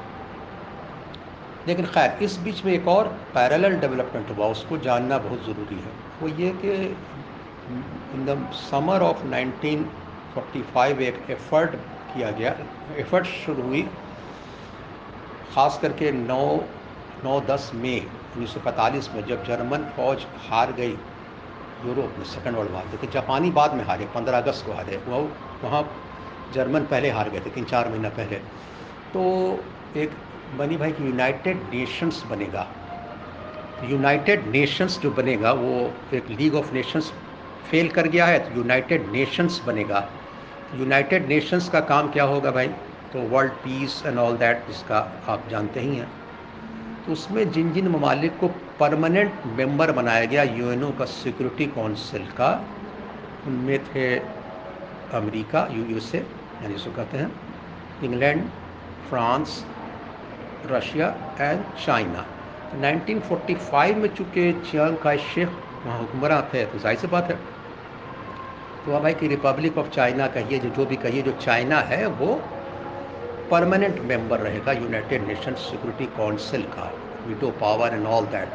लेकिन 1.68 1.87
खैर, 1.87 2.18
इस 2.23 2.37
बीच 2.38 2.64
में 2.64 2.73
एक 2.73 2.88
और 2.88 3.09
पैरेलल 3.35 3.76
डेवलपमेंट 3.80 4.30
हुआ, 4.30 4.47
उसको 4.49 4.78
जानना 4.80 5.18
बहुत 5.18 5.44
ज़रूरी 5.47 5.76
है। 5.76 5.92
वो 6.23 6.28
ये 6.37 6.50
कि 6.62 6.73
इन 8.14 8.25
द 8.26 8.50
समर 8.61 9.02
ऑफ़ 9.02 9.25
1945 9.26 11.00
एक 11.02 11.16
एफर्ट 11.30 11.75
किया 12.14 12.30
गया 12.32 12.54
एफर्ट 12.99 13.26
शुरू 13.26 13.62
हुई 13.62 13.82
ख़ास 15.54 15.78
करके 15.83 16.12
9 16.12 16.42
9 17.25 17.40
10 17.47 17.71
मई 17.76 17.99
उन्नीस 18.35 18.54
सौ 18.54 18.61
पैंतालीस 18.61 19.09
में 19.14 19.25
जब 19.26 19.45
जर्मन 19.45 19.85
फौज 19.97 20.26
हार 20.49 20.73
गई 20.73 20.97
यूरोप 21.87 22.14
में 22.19 22.25
सेकेंड 22.26 22.57
वर्ल्ड 22.57 22.73
वार 22.73 22.87
देखिए 22.90 23.11
जापानी 23.11 23.50
बाद 23.50 23.75
में 23.75 23.85
हारे 23.85 24.07
15 24.16 24.38
अगस्त 24.38 24.66
को 24.66 24.73
हारे 24.73 24.97
वो 25.09 25.21
वहाँ 25.64 25.83
जर्मन 26.54 26.85
पहले 26.90 27.11
हार 27.11 27.28
गए 27.30 27.40
थे, 27.40 27.50
तीन 27.50 27.64
चार 27.64 27.88
महीना 27.88 28.09
पहले। 28.09 28.37
तो 29.12 29.23
एक 29.97 30.11
बनी 30.59 30.76
भाई 30.76 30.92
कि 30.92 31.07
यूनाइटेड 31.07 31.57
नेशंस 31.75 32.23
बनेगा। 32.30 32.66
यूनाइटेड 33.85 34.47
नेशंस 34.47 34.99
जो 35.00 35.11
बनेगा, 35.11 35.52
वो 35.52 35.92
एक 36.14 36.30
लीग 36.30 36.54
ऑफ़ 36.54 36.73
नेशंस 36.75 37.12
फेल 37.71 37.88
कर 37.88 38.09
गया 38.09 38.26
है 38.26 38.38
तो 38.38 38.57
यूनाइटेड 38.57 39.11
नेशंस 39.12 39.61
बनेगा। 39.66 40.09
यूनाइटेड 40.76 41.28
नेशंस 41.28 41.69
का 41.69 41.80
काम 41.92 42.11
क्या 42.11 42.25
होगा 42.25 42.50
भाई? 42.50 42.71
तो 43.12 43.21
world 43.29 43.52
peace 43.62 44.02
and 44.07 44.19
all 44.19 44.37
that 44.37 44.67
जिसका 44.67 44.99
आप 45.29 45.49
जानते 45.50 45.81
ही 45.81 45.97
हैं। 45.97 46.09
तो 47.07 47.12
उसमें 47.12 47.50
जिन 47.52 47.73
जिन 47.73 47.88
ममालिक 47.88 48.38
को 48.38 48.49
परमानेंट 48.81 49.47
मेंबर 49.57 49.93
बनाया 49.93 50.25
गया 50.25 50.43
यूएनओ 50.43 50.90
का 50.99 51.05
सिक्योरिटी 51.05 51.67
काउंसिल 51.75 52.26
का, 52.38 52.50
उनमें 53.47 53.79
थे 53.85 54.05
अमेरिका 55.14 55.67
यूएसए 55.73 56.19
यानी 56.19 56.75
जिसको 56.75 56.90
कहते 56.93 57.19
हैं 57.19 57.31
England 58.05 58.45
France 59.09 59.64
Russia 60.67 61.07
and 61.40 61.64
China 61.85 62.25
1945 62.76 63.95
में 63.97 64.09
चूँकि 64.14 64.52
चियांग 64.71 64.97
का 64.97 65.17
शेख 65.26 65.49
वहाँ 65.87 65.99
हुक्मरान 65.99 66.43
थे 66.55 66.64
तो 66.67 66.79
ज़ाहिर 66.79 66.99
सी 66.99 67.07
बात 67.07 67.31
है। 67.31 67.38
तो 68.87 68.93
अब 68.93 69.02
भाई 69.02 69.14
कि 69.14 69.29
रिपब्लिक 69.29 69.79
ऑफ़ 69.79 69.88
चाइना 69.90 70.26
कहिए, 70.29 70.59
जो 70.59 70.69
जो 70.69 70.87
भी 70.87 70.97
कहिए, 70.97 71.23
जो 71.23 71.33
चाइना 71.40 71.81
है, 71.90 72.07
वो 72.07 72.40
परमानेंट 73.50 74.00
मेंबर 74.09 74.38
रहेगा 74.40 74.73
यूनाइटेड 74.73 75.26
नेशन 75.26 75.54
सिक्योरिटी 75.61 76.07
काउंसिल 76.16 76.62
का 76.75 76.90
veto 77.26 77.50
power 77.61 77.95
and 77.95 78.07
all 78.09 78.26
that 78.26 78.49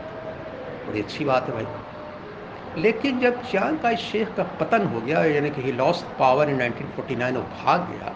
बड़ी 0.88 1.02
अच्छी 1.02 1.26
बात 1.26 1.50
है 1.50 1.54
भाई। 1.54 2.82
लेकिन 2.82 3.20
जब 3.20 3.42
चांग 3.44 3.78
का 3.80 3.94
शेख 3.98 4.34
का 4.36 4.44
पतन 4.60 4.86
हो 4.86 5.02
गया, 5.02 5.24
यानी 5.26 5.50
कि 5.50 5.62
ही 5.62 5.72
लॉस्ट 5.72 6.06
पावर 6.20 6.50
इन 6.50 6.62
1949 6.62 7.36
वो 7.36 7.42
भाग 7.42 7.90
गया 7.92 8.16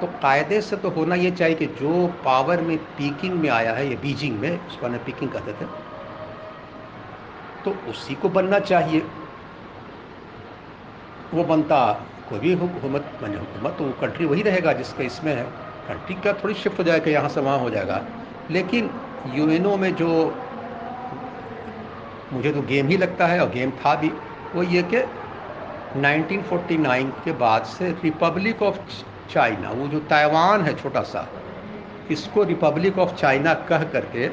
तो 0.00 0.06
कायदे 0.22 0.60
से 0.60 0.76
तो 0.76 0.90
होना 0.90 1.14
ये 1.14 1.30
चाहिए 1.30 1.56
कि 1.56 1.66
जो 1.80 2.06
पावर 2.24 2.60
में 2.60 2.76
पीकिंग 2.78 3.34
में 3.34 3.48
आया 3.50 3.72
है, 3.72 3.88
ये 3.88 3.96
बीजिंग 3.96 4.38
में, 4.40 4.66
उसको 4.66 4.88
ना 4.88 4.98
पीकिंग 5.06 5.30
कहते 5.30 5.52
थे 5.52 5.66
तो 7.64 7.70
उसी 7.90 8.14
को 8.14 8.28
बनना 8.28 8.58
चाहिए। 8.60 9.02
वो 11.34 11.44
बनता 11.44 11.80
कोई 12.28 12.38
भी 12.38 12.52
हुकूमत 12.54 13.10
बने 13.22 13.36
हुकूमत 13.36 13.74
तो 13.78 13.84
वो 13.84 13.92
कंट्री 14.00 14.26
वही 14.26 14.42
रहेगा 14.42 14.72
जिसका 14.72 15.04
इसमें 15.04 15.34
है। 15.34 15.46
कंट्री 15.88 16.14
का 16.16 16.32
थोड़ी 16.42 16.54
शिफ्ट 16.54 16.78
हो 16.78 16.84
जाएगा, 16.84 17.10
यहाँ 17.10 17.28
से 17.28 17.40
वहाँ 17.40 17.58
हो 17.58 17.70
जाएगा। 17.70 18.00
लेकिन 18.50 18.90
यूएनओ 19.26 19.76
में 19.76 19.94
जो 19.96 20.08
मुझे 22.32 22.52
तो 22.52 22.62
गेम 22.62 22.88
ही 22.88 22.96
लगता 22.96 23.26
है, 23.26 23.40
और 23.40 23.50
गेम 23.50 23.70
था 23.74 23.94
भी, 23.96 24.08
वो 24.54 24.62
ये 24.64 24.82
कि 24.92 25.02
1949 25.96 27.10
के 27.24 27.32
बाद 27.34 27.64
से 27.68 27.90
रिपब्लिक 28.02 28.62
ऑफ़ 28.62 28.78
चाइना 29.30 29.70
वो 29.70 29.86
जो 29.88 29.98
ताइवान 30.10 30.62
है 30.62 30.74
छोटा 30.74 31.02
सा, 31.04 31.26
इसको 32.10 32.42
रिपब्लिक 32.44 32.98
ऑफ़ 32.98 33.14
चाइना 33.14 33.54
कह 33.70 33.82
करके 33.92 34.28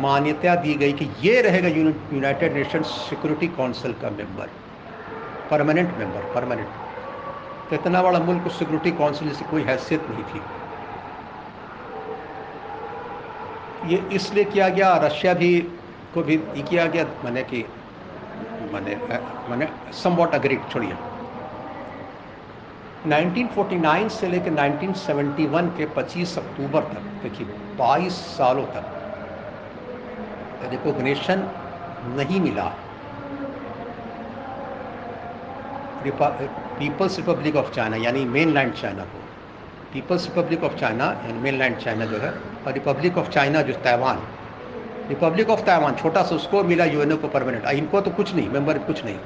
मान्यता 0.00 0.54
दी 0.56 0.74
गई 0.74 0.92
कि 0.92 1.08
ये 1.22 1.40
रहेगा 1.42 1.68
यूनाइटेड 1.70 2.54
नेशन 2.54 2.82
सिक्योरिटी 2.84 3.48
काउंसिल 3.56 3.92
का 4.02 4.10
मेंबर 4.12 4.50
परमानेंट 5.50 5.96
मेंबर 5.98 6.32
परमानेंट 6.34 6.68
तो 7.70 7.76
इतना 7.76 8.02
बड़ा 8.02 8.18
मुल्क 8.20 8.48
सिक्योरिटी 8.52 8.90
काउंसिल 8.98 9.32
से 9.34 9.44
कोई 9.44 9.62
हैसियत 9.64 10.08
नहीं 10.10 10.24
थी। 10.24 10.40
ये 13.82 13.96
इसलिए 14.12 14.44
किया 14.44 14.68
गया, 14.68 14.96
रशिया 14.98 15.32
भी 15.34 15.60
को 16.14 16.22
भी 16.22 16.34
ये 16.34 16.62
किया 16.62 16.86
गया, 16.86 17.04
मैंने 17.24 17.42
कि, 17.44 17.64
मैंने 18.72 18.94
मैंने 19.48 19.66
सम 19.92 20.14
वॉट 20.16 20.34
अग्री 20.34 20.56
छोड़िए 20.70 20.96
1949 23.04 24.08
से 24.10 24.28
लेकर 24.28 24.50
1971 24.52 25.68
के 25.76 25.86
25 25.96 26.38
अक्टूबर 26.38 26.82
तक, 26.92 27.02
देखिए 27.22 27.46
22 27.78 28.20
सालों 28.36 28.64
तक 28.74 28.84
रिकोगशन 30.72 31.38
नहीं 32.16 32.40
मिला 32.40 32.64
पीपल्स 36.04 37.16
रिपब्लिक 37.18 37.56
ऑफ़ 37.56 37.70
चाइना 37.74 37.96
यानी 37.96 38.24
मेन 38.26 38.52
लैंड 38.54 38.72
चाइना 38.74 39.04
को। 39.04 39.18
पीपल्स 39.92 40.24
रिपब्लिक 40.26 40.64
ऑफ़ 40.64 40.76
चाइना 40.78 41.04
यानी 41.04 41.38
मेन 41.40 41.58
लैंड 41.58 41.76
चाइना 41.78 42.04
जो 42.04 42.18
है, 42.18 42.30
और 42.66 42.72
रिपब्लिक 42.72 43.18
ऑफ़ 43.18 43.28
चाइना 43.30 43.62
जो 43.62 43.72
ताइवान 43.84 44.18
रिपब्लिक 45.08 45.50
ऑफ़ 45.50 45.64
ताइवान 45.64 45.94
छोटा 45.94 46.22
सा 46.22 46.34
उसको 46.34 46.62
मिला 46.64 46.84
यूएनओ 46.84 47.16
को 47.16 47.28
परमानेंट 47.28 47.66
इनको 47.68 48.00
तो 48.00 48.10
कुछ 48.10 48.34
नहीं 48.34 48.48
मेंबर 48.50 48.78
कुछ 48.80 49.04
नहीं। 49.04 49.18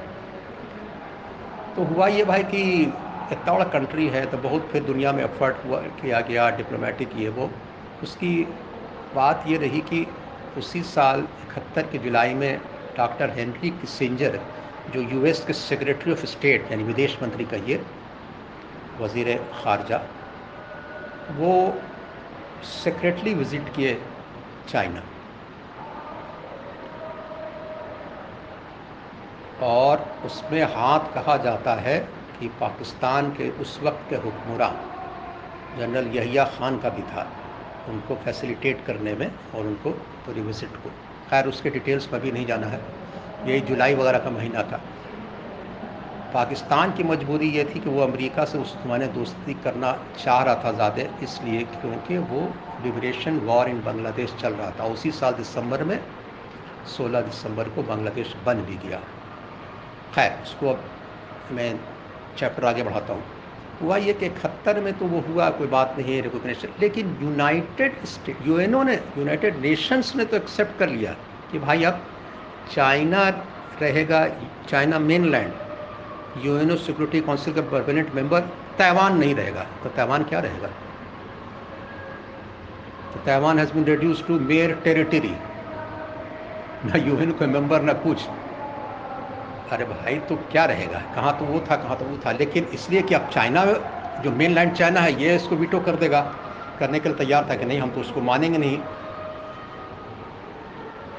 तो 1.76 1.84
हुआ 1.84 2.06
ये 2.08 2.24
भाई 2.24 2.42
कि 2.44 2.62
इतना 3.32 3.52
बड़ा 3.52 3.64
कंट्री 3.64 4.06
है 4.08 4.24
तो 4.26 4.38
बहुत 4.38 4.68
फिर 4.72 4.82
दुनिया 4.84 5.12
में 5.12 5.22
एफर्ट 5.24 5.64
हुआ, 5.66 5.80
किया 5.80 6.20
गया 6.20 6.50
डिप्लोमेटिक 6.56 7.16
ये 7.16 7.28
वो। 7.28 7.50
उसकी 8.02 8.34
बात 9.14 9.44
ये 9.48 9.56
रही 9.56 9.80
कि 9.80 10.06
उसी 10.58 10.82
साल 10.82 11.20
इकहत्तर 11.20 11.82
के 11.92 11.98
जुलाई 11.98 12.34
में 12.34 12.60
डॉक्टर 12.96 13.30
हेनरी 13.30 13.70
किसेंजर 13.70 14.38
जो 14.92 15.00
यूएस 15.02 15.44
के 15.46 15.52
सेक्रेटरी 15.52 16.12
ऑफ़ 16.12 16.24
स्टेट 16.26 16.70
यानी 16.70 16.84
विदेश 16.84 17.18
मंत्री 17.22 17.44
कहिए 17.44 17.80
वज़ीर 19.00 19.34
ख़ारजा, 19.54 20.00
वो 21.30 21.52
सेक्रेटली 22.64 23.34
विज़िट 23.34 23.74
किए 23.74 23.92
चाइना 24.68 25.02
और 29.62 30.04
उसमें 30.26 30.62
हाथ 30.74 31.12
कहा 31.14 31.36
जाता 31.44 31.74
है 31.76 31.98
कि 32.38 32.48
पाकिस्तान 32.60 33.30
के 33.32 33.48
उस 33.62 33.78
वक्त 33.82 34.08
के 34.10 34.16
हुक्मरान, 34.16 34.76
जनरल 35.78 36.06
यहिया 36.08 36.44
ख़ान 36.58 36.78
का 36.78 36.88
भी 36.88 37.02
था, 37.04 37.26
उनको 37.88 38.14
फैसिलिटेट 38.24 38.84
करने 38.86 39.14
में 39.14 39.30
और 39.54 39.66
उनको 39.66 39.90
पूरी 40.26 40.40
विज़िट 40.42 40.76
को। 40.76 40.90
खैर, 41.30 41.46
उसके 41.46 41.70
डिटेल्स 41.70 42.12
में 42.12 42.20
भी 42.22 42.32
नहीं 42.32 42.46
जाना 42.46 42.66
है। 42.66 42.80
यही 43.46 43.60
जुलाई 43.62 43.94
वगैरह 43.94 44.18
का 44.18 44.30
महीना 44.30 44.62
था। 44.62 44.80
पाकिस्तान 46.34 46.92
की 46.92 47.02
मजबूरी 47.04 47.48
ये 47.50 47.64
थी 47.64 47.80
कि 47.80 47.90
वो 47.90 48.00
अमेरिका 48.02 48.44
से 48.44 48.58
उस 48.58 48.74
जमाने 48.82 49.06
दोस्ती 49.08 49.54
करना 49.64 49.92
चाह 50.16 50.42
रहा 50.42 50.54
था 50.64 50.72
ज़्यादा, 50.72 51.02
इसलिए 51.22 51.62
क्योंकि 51.74 52.18
वो 52.30 52.40
लिबरेशन 52.84 53.38
वॉर 53.40 53.68
इन 53.68 53.80
बांग्लादेश 53.82 54.34
चल 54.40 54.52
रहा 54.52 54.70
था। 54.70 54.84
उसी 54.86 55.10
साल 55.12 55.32
दिसंबर 55.34 55.84
में 55.84 55.98
16 56.88 57.20
दिसंबर 57.22 57.68
को 57.68 57.82
बांग्लादेश 57.84 58.34
बन 58.46 58.60
भी 58.62 58.76
गया। 58.86 59.00
खैर, 60.14 60.38
उसको 60.42 60.68
अब 60.68 60.84
मैं 61.52 61.72
चैप्टर 62.38 62.64
आगे 62.64 62.82
बढ़ाता 62.82 63.12
हूँ। 63.12 63.22
हुआ 63.82 63.96
ये 63.98 64.12
कि 64.12 64.26
इकहत्तर 64.26 64.80
में 64.80 64.92
तो 64.98 65.06
वो 65.06 65.20
हुआ, 65.28 65.48
कोई 65.50 65.66
बात 65.68 65.94
नहीं 65.98 66.14
है 66.14 66.20
रिकोगशन 66.20 66.68
लेकिन 66.80 67.16
यूनाइटेड 67.22 68.04
स्टेट 68.06 68.46
यूएनओ 68.46 68.82
ने 68.82 68.94
यूनाइटेड 69.18 69.60
नेशंस 69.62 70.14
ने 70.16 70.24
तो 70.24 70.36
एक्सेप्ट 70.36 70.78
कर 70.78 70.88
लिया 70.88 71.12
कि 71.52 71.58
भाई 71.58 71.84
अब 71.84 72.06
चाइना 72.72 73.28
रहेगा, 73.82 74.28
China 74.68 74.98
main 74.98 75.20
mainland 75.20 75.52
UNO 76.44 76.76
Security 76.76 77.20
Council 77.20 77.54
का 77.54 77.60
परमानेंट 77.60 78.14
मेंबर 78.14 78.40
ताइवान 78.78 79.18
नहीं 79.18 79.34
रहेगा। 79.34 79.66
तो 79.82 79.88
ताइवान 79.88 80.24
क्या 80.24 80.40
रहेगा? 80.40 80.68
तो 83.14 83.20
Taiwan 83.26 83.58
has 83.58 83.72
been 83.72 83.84
reduce 83.84 84.26
to 84.26 84.40
mere 84.40 84.72
territory 84.84 85.36
ना 86.84 86.96
यूएन 86.96 87.32
का 87.32 87.46
मेंबर 87.46 87.82
ना 87.82 87.92
कुछ। 87.92 88.26
अरे 89.72 89.84
भाई 89.84 90.16
तो 90.16 90.36
क्या 90.36 90.64
रहेगा? 90.64 90.98
कहाँ 91.14 91.38
तो 91.38 91.44
वो 91.44 91.60
था, 91.60 91.76
कहाँ 91.76 91.98
तो 91.98 92.04
वो 92.04 92.18
था। 92.26 92.32
लेकिन 92.32 92.64
इसलिए 92.64 93.02
कि 93.02 93.14
अब 93.14 93.30
चाइना, 93.32 93.64
जो 94.22 94.30
मेन 94.30 94.54
लैंड 94.54 94.72
चाइना 94.72 95.00
है, 95.00 95.22
ये 95.22 95.36
इसको 95.36 95.56
वीटो 95.56 95.80
कर 95.80 95.96
देगा। 95.96 96.20
करने 96.80 97.00
के 97.00 97.08
लिए 97.08 97.18
तैयार 97.18 97.46
था 97.50 97.54
कि 97.54 97.64
नहीं, 97.64 97.80
हम 97.80 97.90
तो 97.90 98.00
उसको 98.00 98.20
मानेंगे 98.20 98.58
नहीं। 98.58 98.78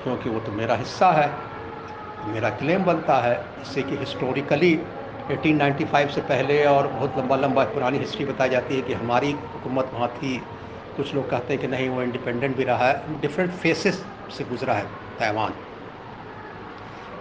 क्योंकि 0.03 0.29
वो 0.29 0.39
तो 0.39 0.51
मेरा 0.51 0.75
हिस्सा 0.75 1.12
है। 1.12 1.29
मेरा 2.27 2.49
क्लेम 2.51 2.83
बनता 2.85 3.17
है 3.21 3.35
इससे 3.62 3.81
कि 3.81 3.95
हिस्टोरिकली 3.97 4.73
1895 5.31 6.09
से 6.09 6.21
पहले 6.23 6.63
और 6.65 6.88
बहुत 6.88 7.17
लंबा 7.17 7.35
लंबा 7.35 7.63
पुरानी 7.73 7.97
हिस्ट्री 7.97 8.25
बताई 8.25 8.49
जाती 8.49 8.75
है 8.75 8.81
कि 8.81 8.93
हमारी 8.93 9.31
हुकूमत 9.31 9.91
वहाँ 9.93 10.07
थी। 10.15 10.38
कुछ 10.97 11.13
लोग 11.15 11.29
कहते 11.29 11.53
हैं 11.53 11.62
कि 11.62 11.67
नहीं, 11.67 11.89
वो 11.89 12.01
इंडिपेंडेंट 12.01 12.55
भी 12.57 12.63
रहा 12.63 12.88
है। 12.88 13.19
डिफरेंट 13.21 13.51
फेसेस 13.53 14.03
से 14.38 14.43
गुजरा 14.45 14.73
है 14.73 14.85
ताइवान 15.19 15.53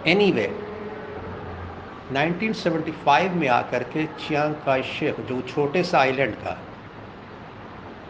एनी 0.07 0.31
1975 2.13 3.33
में 3.35 3.47
आकर 3.49 3.83
के 3.93 4.05
चियांग 4.19 4.53
का 4.65 4.81
शेख 4.83 5.19
जो 5.21 5.41
छोटे 5.47 5.83
सा 5.83 5.99
आइलैंड 5.99 6.33
का 6.35 6.57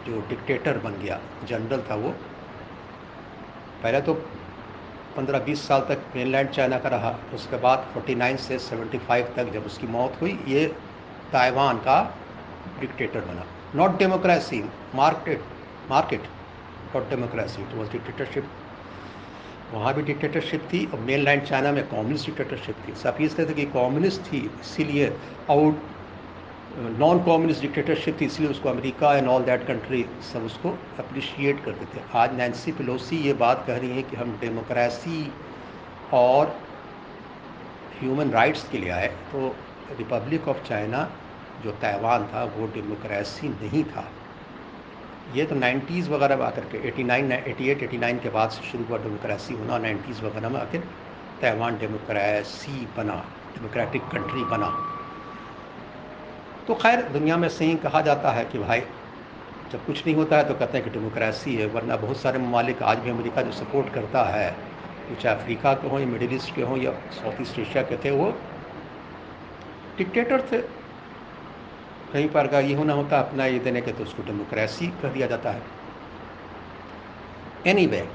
जो 0.05 0.19
डिक्टेटर 0.29 0.77
बन 0.77 0.93
गया 1.01 1.19
जनरल 1.45 1.81
था 1.89 1.95
वो, 1.95 2.09
पहले 3.83 4.01
तो 4.01 4.13
15-20 5.19 5.67
साल 5.67 5.81
तक 5.89 6.03
मेनलैंड 6.15 6.49
चाइना 6.49 6.77
का 6.79 6.89
रहा, 6.89 7.15
उसके 7.33 7.57
बाद 7.57 7.87
49 7.93 8.37
से 8.39 8.57
75 8.59 9.35
तक 9.35 9.51
जब 9.53 9.65
उसकी 9.65 9.87
मौत 9.87 10.21
हुई, 10.21 10.39
ये 10.47 10.65
ताइवान 11.31 11.77
का 11.77 11.97
डिक्टेटर 12.79 13.21
बना। 13.21 13.45
Not 13.75 13.97
democracy 13.99 14.63
market 14.95 15.43
market 15.89 16.23
not 16.95 17.09
democracy 17.09 17.61
it 17.61 17.75
was 17.75 17.91
dictatorship 17.91 18.49
वहाँ 19.73 19.93
भी 19.93 20.01
डिक्टेटरशिप 20.01 20.61
थी 20.73 20.85
और 20.85 20.99
मेन 20.99 21.19
लैंड 21.19 21.43
चाइना 21.43 21.71
में 21.71 21.83
कम्युनिस्ट 21.87 22.25
डिक्टेटरशिप 22.25 22.75
थी। 22.87 22.93
सब 23.01 23.17
इसलिए 23.21 23.49
थे 23.49 23.53
कि 23.53 23.65
कम्युनिस्ट 23.73 24.21
थी, 24.21 24.39
इसीलिए 24.61 25.09
आउट 25.51 25.81
नॉन 26.79 27.19
कॉम्युनिस्ट 27.23 27.61
डिक्टेटरशिप 27.61 28.19
थी, 28.19 28.25
इसलिए 28.25 28.49
उसको 28.49 28.69
America 28.69 29.13
and 29.15 29.27
all 29.27 29.43
that 29.43 29.65
country 29.67 30.05
सब 30.23 30.43
उसको 30.45 30.69
अप्रिशिएट 30.99 31.63
करते 31.63 31.85
थे 31.85 32.01
आज 32.17 32.35
नैन्सी 32.35 32.71
पिलोसी 32.71 33.17
ये 33.17 33.33
बात 33.41 33.63
कह 33.67 33.77
रही 33.77 33.89
है 33.91 34.03
कि 34.03 34.15
हम 34.15 34.31
डेमोक्रेसी 34.41 35.31
और 36.13 36.55
ह्यूमन 37.99 38.29
राइट्स 38.31 38.63
के 38.69 38.77
लिए 38.77 38.89
आए 38.89 39.07
तो 39.31 39.47
रिपब्लिक 39.97 40.47
ऑफ़ 40.47 40.63
चाइना 40.67 41.01
जो 41.63 41.71
ताइवान 41.81 42.27
था, 42.33 42.43
वो 42.45 42.67
डेमोक्रेसी 42.73 43.49
नहीं 43.49 43.83
था। 43.83 44.05
ये 45.35 45.45
तो 45.45 45.55
नाइन्टीज़ 45.55 46.09
वगैरह 46.09 46.37
में 46.37 46.45
आकर 46.45 46.65
के 46.71 46.77
89 46.91 47.41
88 47.47 47.83
89 47.87 48.19
के 48.23 48.29
बाद 48.29 48.49
से 48.49 48.69
शुरू 48.69 48.83
हुआ 48.83 48.97
डेमोक्रेसी 48.97 49.53
होना 49.53 49.77
नाइन्टीज़ 49.79 50.21
वगैरह 50.25 50.49
में 50.49 50.59
आकर 50.61 50.87
ताइवान 51.41 51.77
डेमोक्रेसी 51.79 52.87
बना 52.97 53.23
डेमोक्रेटिक 53.55 54.07
कंट्री 54.13 54.43
बना। 54.51 54.71
तो 56.69 56.75
खैर 56.75 57.01
दुनिया 57.09 57.35
में 57.37 57.47
सही 57.49 57.75
कहा 57.83 57.99
जाता 58.01 58.31
है 58.31 58.43
कि 58.45 58.59
भाई 58.59 58.79
जब 59.71 59.85
कुछ 59.85 60.05
नहीं 60.05 60.15
होता 60.15 60.37
है 60.37 60.47
तो 60.47 60.53
कहते 60.53 60.77
हैं 60.77 60.83
कि 60.85 60.91
डेमोक्रेसी 60.91 61.55
है 61.55 61.65
वरना 61.67 61.95
बहुत 61.97 62.17
सारे 62.17 62.39
ममालिक 62.39 62.81
आज 62.83 62.97
भी 62.97 63.09
अमेरिका 63.09 63.41
जो 63.41 63.51
सपोर्ट 63.51 63.93
करता 63.93 64.23
है 64.23 64.49
वो 65.09 65.15
चाहे 65.15 65.35
अफ्रीका 65.35 65.73
के 65.73 65.87
हों 65.89 65.99
या 65.99 66.07
मिडिल 66.07 66.35
ईस्ट 66.35 66.53
के 66.55 66.61
हों 66.61 66.77
या 66.77 66.91
साउथ 67.11 67.41
ईस्ट 67.41 67.59
एशिया 67.59 67.83
के 67.83 67.97
थे 68.03 68.11
वो 68.11 68.29
डिक्टेटर 69.97 70.41
थे। 70.51 70.61
कहीं 72.13 72.29
पर 72.29 72.47
अगर 72.47 72.65
ये 72.65 72.75
होना 72.75 72.93
होता 72.93 73.19
अपना 73.19 73.45
ये 73.45 73.59
देने 73.59 73.81
के 73.81 73.91
तो 73.91 74.03
उसको 74.03 74.23
डेमोक्रेसी 74.23 74.87
कर 75.01 75.09
दिया 75.09 75.27
जाता 75.27 75.51
है। 75.51 75.61
एनी 77.67 77.85
anyway, 77.85 78.05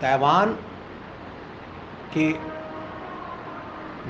ताइवान 0.00 0.54
के 2.14 2.30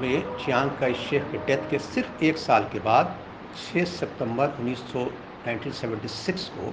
में 0.01 0.37
चियांग 0.37 0.71
का 0.81 0.93
शेख 1.01 1.25
के 1.33 1.39
डेथ 1.47 1.71
के 1.71 1.79
सिर्फ़ 1.79 2.25
एक 2.25 2.37
साल 2.39 2.65
के 2.73 2.81
बाद 2.81 3.17
6 3.63 3.85
सितंबर 3.91 4.47
1976 4.59 6.49
को 6.57 6.73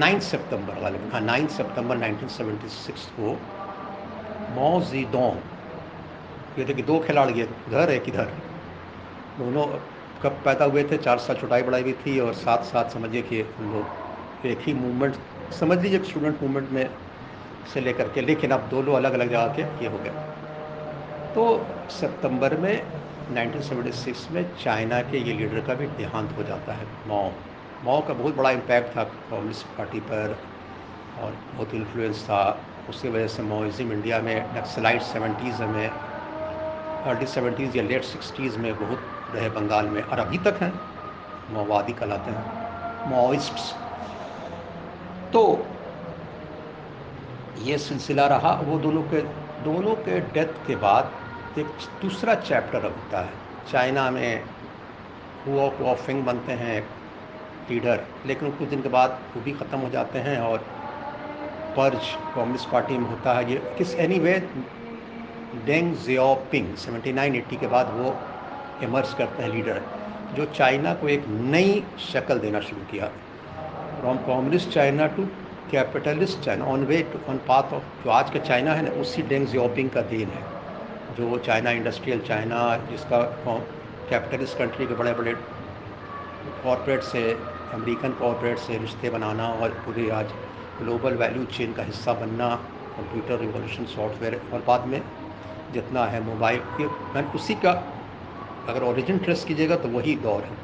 9 0.00 0.20
सितंबर 0.22 0.82
वाले 0.82 0.98
हाँ 1.12 1.20
9 1.20 1.48
सितंबर 1.50 1.96
1976 1.98 3.06
को 3.16 3.32
मो 4.54 4.70
जीडोंग 4.90 5.38
ये 6.58 6.64
देखिए, 6.64 6.84
दो 6.84 6.98
खिलाड़ी 7.00 7.40
इधर, 7.42 7.90
एक 7.90 8.08
इधर। 8.08 8.32
दोनों 9.38 9.66
कब 10.22 10.40
पैदा 10.44 10.64
हुए 10.64 10.82
थे? 10.84 10.96
चार 10.98 11.18
साल 11.18 11.36
छुटाई 11.36 11.62
बढ़ाई 11.62 11.82
हुई 11.82 11.92
थी 12.06 12.18
और 12.20 12.32
साथ 12.34 12.64
साथ 12.64 12.90
समझिए 12.90 13.22
कि 13.22 13.40
हम 13.58 13.72
लोग 13.72 14.46
एक 14.46 14.58
ही 14.60 14.72
मूवमेंट 14.74 15.14
समझ 15.60 15.78
लीजिए 15.78 16.02
स्टूडेंट 16.04 16.42
मूवमेंट 16.42 16.70
में 16.70 16.86
से 17.74 17.80
लेकर 17.80 18.08
के, 18.08 18.20
लेकिन 18.20 18.50
अब 18.50 18.68
दो 18.68 18.82
लोग 18.82 18.94
अलग 18.94 19.12
अलग 19.12 19.30
जगह 19.30 19.54
के 19.56 19.62
ये 19.84 19.90
हो 19.90 19.98
गए। 19.98 20.29
तो 21.34 21.42
सितंबर 21.90 22.56
में 22.56 22.74
1976 22.74 24.30
में 24.30 24.44
चाइना 24.62 25.00
के 25.10 25.18
ये 25.18 25.32
लीडर 25.32 25.60
का 25.66 25.74
भी 25.74 25.86
देहांत 25.98 26.32
हो 26.38 26.42
जाता 26.42 26.72
है 26.72 26.86
मौ 27.08 27.22
मौ 27.84 28.00
का 28.08 28.14
बहुत 28.14 28.36
बड़ा 28.36 28.50
इम्पैक्ट 28.50 28.96
था 28.96 29.04
कम्युनिस्ट 29.04 29.66
पार्टी 29.78 30.00
पर 30.08 30.36
और 31.22 31.36
बहुत 31.54 31.74
इन्फ्लुएंस 31.74 32.22
था। 32.24 32.40
उसकी 32.88 33.08
वजह 33.08 33.26
से 33.26 33.42
मोइज़म 33.42 33.92
इंडिया 33.92 34.18
में 34.20 34.36
नक्सलाइट 34.56 35.02
सेवेंटीज़ 35.02 35.62
में 35.64 35.88
अर्ली 35.88 37.26
सेवेंटीज़ 37.26 37.76
या 37.76 37.82
लेट 37.82 38.04
सिक्सटीज़ 38.04 38.58
में 38.58 38.72
बहुत 38.80 39.34
रहे 39.34 39.48
बंगाल 39.50 39.86
में 39.88 40.02
और 40.02 40.18
अभी 40.18 40.38
तक 40.38 40.58
हैं, 40.62 40.72
माओवादी 41.52 41.92
कहलाते 41.92 42.30
हैं 42.30 43.10
माओइस्ट 43.10 43.74
तो 45.32 45.42
ये 47.62 47.78
सिलसिला 47.78 48.26
रहा। 48.26 48.52
वो 48.64 48.78
दोनों 48.78 49.02
के 49.04 49.20
दोनों 49.64 49.94
के 50.04 50.20
डेथ 50.34 50.52
के 50.66 50.76
बाद 50.82 51.10
एक 51.58 51.66
दूसरा 52.02 52.34
चैप्टर 52.36 52.82
होता 52.82 53.20
है। 53.20 53.32
चाइना 53.70 54.10
में 54.10 54.42
हुआ 55.46 55.64
हुआ 55.78 55.94
फिंग 55.96 56.22
बनते 56.24 56.52
हैं 56.52 56.80
लीडर, 57.70 58.04
लेकिन 58.26 58.50
कुछ 58.50 58.68
दिन 58.68 58.82
के 58.82 58.88
बाद 58.88 59.18
वो 59.34 59.42
भी 59.42 59.52
ख़त्म 59.52 59.78
हो 59.78 59.88
जाते 59.90 60.18
हैं 60.18 60.38
और 60.40 60.58
पर्ज 61.76 62.14
कम्युनिस्ट 62.34 62.70
पार्टी 62.70 62.98
में 62.98 63.08
होता 63.10 63.34
है। 63.34 63.50
ये 63.50 63.56
किस 63.78 63.94
anyway 64.18 64.38
Deng 65.66 65.94
Xiaoping 65.96 66.74
seventy 66.76 67.12
nine 67.12 67.36
eighty 67.36 67.56
के 67.56 67.66
बाद 67.66 67.90
वो 67.94 68.14
इमर्ज 68.82 69.14
करते 69.14 69.42
हैं 69.42 69.50
लीडर, 69.50 69.82
जो 70.36 70.44
चाइना 70.46 70.94
को 70.94 71.08
एक 71.08 71.24
नई 71.28 71.82
शक्ल 72.12 72.38
देना 72.38 72.60
शुरू 72.60 72.84
किया। 72.90 73.06
From 74.00 74.16
communist 74.26 74.70
China 74.70 75.06
to 75.16 75.24
capitalist 75.70 76.40
China 76.40 76.64
on 76.66 76.84
way 76.84 77.02
to 77.12 77.18
on 77.30 77.38
path 77.48 77.72
of 77.74 78.04
जो 78.04 78.10
आज 78.10 78.30
का 78.30 78.38
चाइना 78.40 78.74
है 78.74 78.82
ना, 78.82 78.90
उसी 79.00 79.22
डेंग 79.22 79.46
जियाओपिंग 79.46 79.90
का 79.90 80.00
देन 80.14 80.28
है। 80.28 80.59
जो 81.20 81.38
चाइना 81.46 81.70
इंडस्ट्रियल 81.70 82.20
चाइना, 82.26 82.58
जिसका 82.90 83.18
कैपिटलिस्ट 84.10 84.58
कंट्री 84.58 84.86
के 84.86 84.94
बड़े 84.94 85.12
बड़े 85.14 85.32
कॉरपोरेट 86.62 87.02
से, 87.02 87.22
अमेरिकन 87.74 88.12
कॉरपोरेट 88.20 88.58
से 88.58 88.78
रिश्ते 88.78 89.10
बनाना 89.10 89.48
और 89.54 89.70
पूरे 89.84 90.08
आज 90.10 90.32
ग्लोबल 90.78 91.14
वैल्यू 91.16 91.44
चेन 91.56 91.72
का 91.72 91.82
हिस्सा 91.82 92.12
बनना 92.20 92.48
कंप्यूटर 92.96 93.38
रिवोल्यूशन 93.38 93.84
सॉफ्टवेयर 93.86 94.40
और 94.52 94.64
बाद 94.66 94.86
में 94.86 95.00
जितना 95.74 96.04
है 96.06 96.20
मोबाइल 96.24 96.60
के 96.78 96.86
मैं 97.14 97.24
उसी 97.34 97.54
का 97.64 97.72
अगर 98.68 98.82
ओरिजिन 98.84 99.18
ट्रेस 99.18 99.44
कीजिएगा 99.44 99.76
तो 99.76 99.88
वही 99.88 100.14
दौर 100.24 100.42
है। 100.44 100.56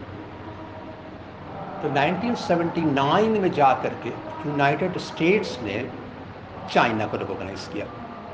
तो 1.83 1.89
1979 1.91 3.39
में 3.41 3.51
जा 3.53 3.73
कर 3.83 4.01
के 4.03 4.17
यूनाइटेड 4.49 4.99
स्टेट्स 5.11 5.59
ने 5.63 5.79
चाइना 6.73 7.07
को 7.07 7.17
रिकोगनाइज़ 7.17 7.71
किया। 7.73 7.87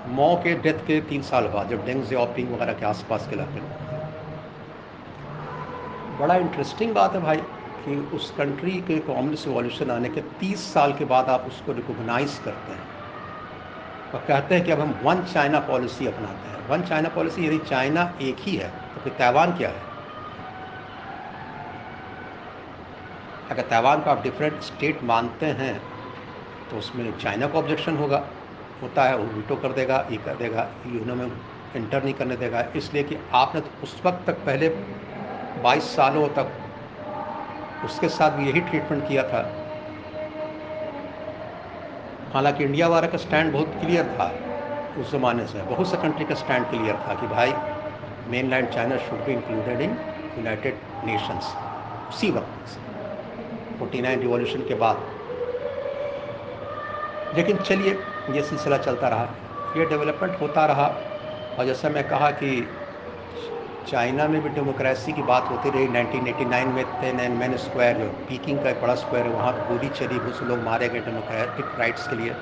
मौ 0.08 0.34
के 0.36 0.54
डेथ 0.54 0.86
के 0.86 1.00
तीन 1.00 1.22
साल 1.22 1.46
बाद, 1.48 1.68
जब 1.68 1.84
डेंग, 1.86 2.02
जियाओपिंग 2.04 2.52
वगैरह 2.54 2.72
के 2.72 2.86
आसपास 2.86 3.26
के 3.26 3.34
इलाके 3.34 3.60
में। 3.60 3.70
बड़ा 6.18 6.34
इंटरेस्टिंग 6.36 6.94
बात 6.94 7.14
है 7.14 7.20
भाई 7.20 7.36
कि 7.84 7.96
उस 8.16 8.30
कंट्री 8.30 8.72
के 8.80 8.98
कम्युनिस्ट 8.98 9.46
रिवॉल्यूशन 9.46 9.90
आने 9.90 10.08
के 10.08 10.20
30 10.40 10.72
साल 10.74 10.92
के 10.92 11.04
बाद 11.04 11.28
आप 11.28 11.44
उसको 11.46 11.72
रिकोगनाइज 11.72 12.38
करते 12.44 12.72
हैं। 12.72 12.90
और 14.14 14.24
कहते 14.28 14.54
हैं 14.54 14.64
कि 14.64 14.72
अब 14.72 14.80
हम 14.80 14.98
वन 15.02 15.24
चाइना 15.24 15.60
पॉलिसी 15.60 16.06
अपनाते 16.06 16.48
हैं। 16.48 16.68
वन 16.68 16.82
चाइना 16.82 17.08
पॉलिसी 17.08 17.46
यदि 17.46 17.58
चाइना 17.58 18.12
एक 18.22 18.36
ही 18.38 18.56
है 18.56 18.68
तो 18.68 19.00
फिर 19.00 19.12
ताइवान 19.12 19.56
क्या 19.56 19.68
है? 19.68 19.82
अगर 23.50 23.62
ताइवान 23.62 24.00
को 24.00 24.10
आप 24.10 24.22
डिफरेंट 24.22 24.60
स्टेट 24.62 25.02
मानते 25.04 25.46
हैं 25.46 25.74
तो 26.70 26.76
उसमें 26.76 27.18
चाइना 27.18 27.46
को 27.46 27.58
ऑब्जेक्शन 27.58 27.96
होगा। 27.96 28.24
होता 28.82 29.04
है, 29.04 29.16
वो 29.16 29.24
वीटो 29.24 29.56
कर 29.56 29.72
देगा, 29.72 30.06
ये 30.10 30.16
कर 30.16 30.36
देगा 30.36 30.68
यूनो 30.86 31.14
में 31.14 31.26
इंटर 31.76 32.02
नहीं 32.04 32.14
करने 32.14 32.36
देगा। 32.36 32.60
इसलिए 32.76 33.02
कि 33.02 33.16
आपने 33.34 33.60
तो 33.60 33.70
उस 33.82 34.00
वक्त 34.04 34.26
तक, 34.26 34.44
पहले 34.46 34.68
22 35.64 35.94
सालों 35.96 36.28
तक 36.28 36.52
उसके 37.84 38.08
साथ 38.08 38.30
भी 38.30 38.48
यही 38.48 38.60
ट्रीटमेंट 38.60 39.06
किया 39.08 39.22
था। 39.22 39.40
हालाँकि 42.34 42.64
इंडिया 42.64 42.88
वाला 42.88 43.06
का 43.06 43.18
स्टैंड 43.18 43.52
बहुत 43.52 43.74
क्लियर 43.80 44.06
था 44.18 44.26
उस 45.00 45.10
ज़माने 45.10 45.46
से, 45.46 45.62
बहुत 45.64 45.90
से 45.90 45.96
कंट्री 45.96 46.24
का 46.24 46.34
स्टैंड 46.34 46.66
क्लियर 46.70 46.96
था 47.08 47.14
कि 47.14 47.26
भाई 47.26 47.52
mainland 48.50 48.68
China 48.68 48.96
should 48.98 49.24
be 49.24 49.32
included 49.32 49.80
in 49.80 49.96
United 50.38 50.78
Nations 51.04 51.54
उसी 52.08 52.30
वक्त 52.30 52.78
फोर्टी 53.78 54.00
नाइन 54.02 54.20
रिवॉल्यूशन 54.20 54.60
के 54.68 54.74
बाद। 54.74 54.96
लेकिन 57.36 57.56
चलिए 57.58 57.94
ये 58.28 58.42
सिलसिला 58.42 58.76
चलता 58.78 59.08
रहा। 59.08 59.24
ये 59.74 59.84
डेवलपमेंट 59.86 60.40
होता 60.40 60.64
रहा 60.66 60.86
और 61.58 61.64
जैसा 61.66 61.88
मैं 61.88 62.06
कहा 62.08 62.30
कि 62.30 62.50
चाइना 63.86 64.26
में 64.28 64.40
भी 64.42 64.48
डेमोक्रेसी 64.48 65.12
की 65.12 65.22
बात 65.22 65.48
होती 65.50 65.70
रही 65.70 65.88
1989 65.88 66.72
में 66.74 66.84
तेन 66.98 67.20
एन 67.20 67.32
मैन 67.36 67.56
स्क्वायर 67.56 67.98
जो 67.98 68.10
पीकिंग 68.28 68.62
का 68.62 68.70
एक 68.70 68.80
बड़ा 68.80 68.94
स्क्वायर 68.94 69.26
है, 69.26 69.32
वहाँ 69.32 69.64
गोली 69.64 69.88
चली, 69.90 70.18
बहुत 70.18 70.36
से 70.38 70.44
लोग 70.44 70.62
मारे 70.64 70.88
गए 70.88 71.00
डेमोक्रेटिक 71.00 71.78
राइट्स 71.78 72.06
के 72.06 72.16
लिए। 72.16 72.34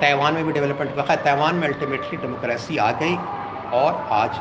ताइवान 0.00 0.34
में 0.34 0.44
भी 0.46 0.52
डेवलपमेंट 0.52 0.92
हुआ 0.96 1.14
ताइवान 1.16 1.56
में 1.56 1.66
अल्टीमेटली 1.68 2.18
डेमोक्रेसी 2.18 2.76
आ 2.78 2.90
गई 2.92 3.16
और 3.72 4.06
आज। 4.12 4.40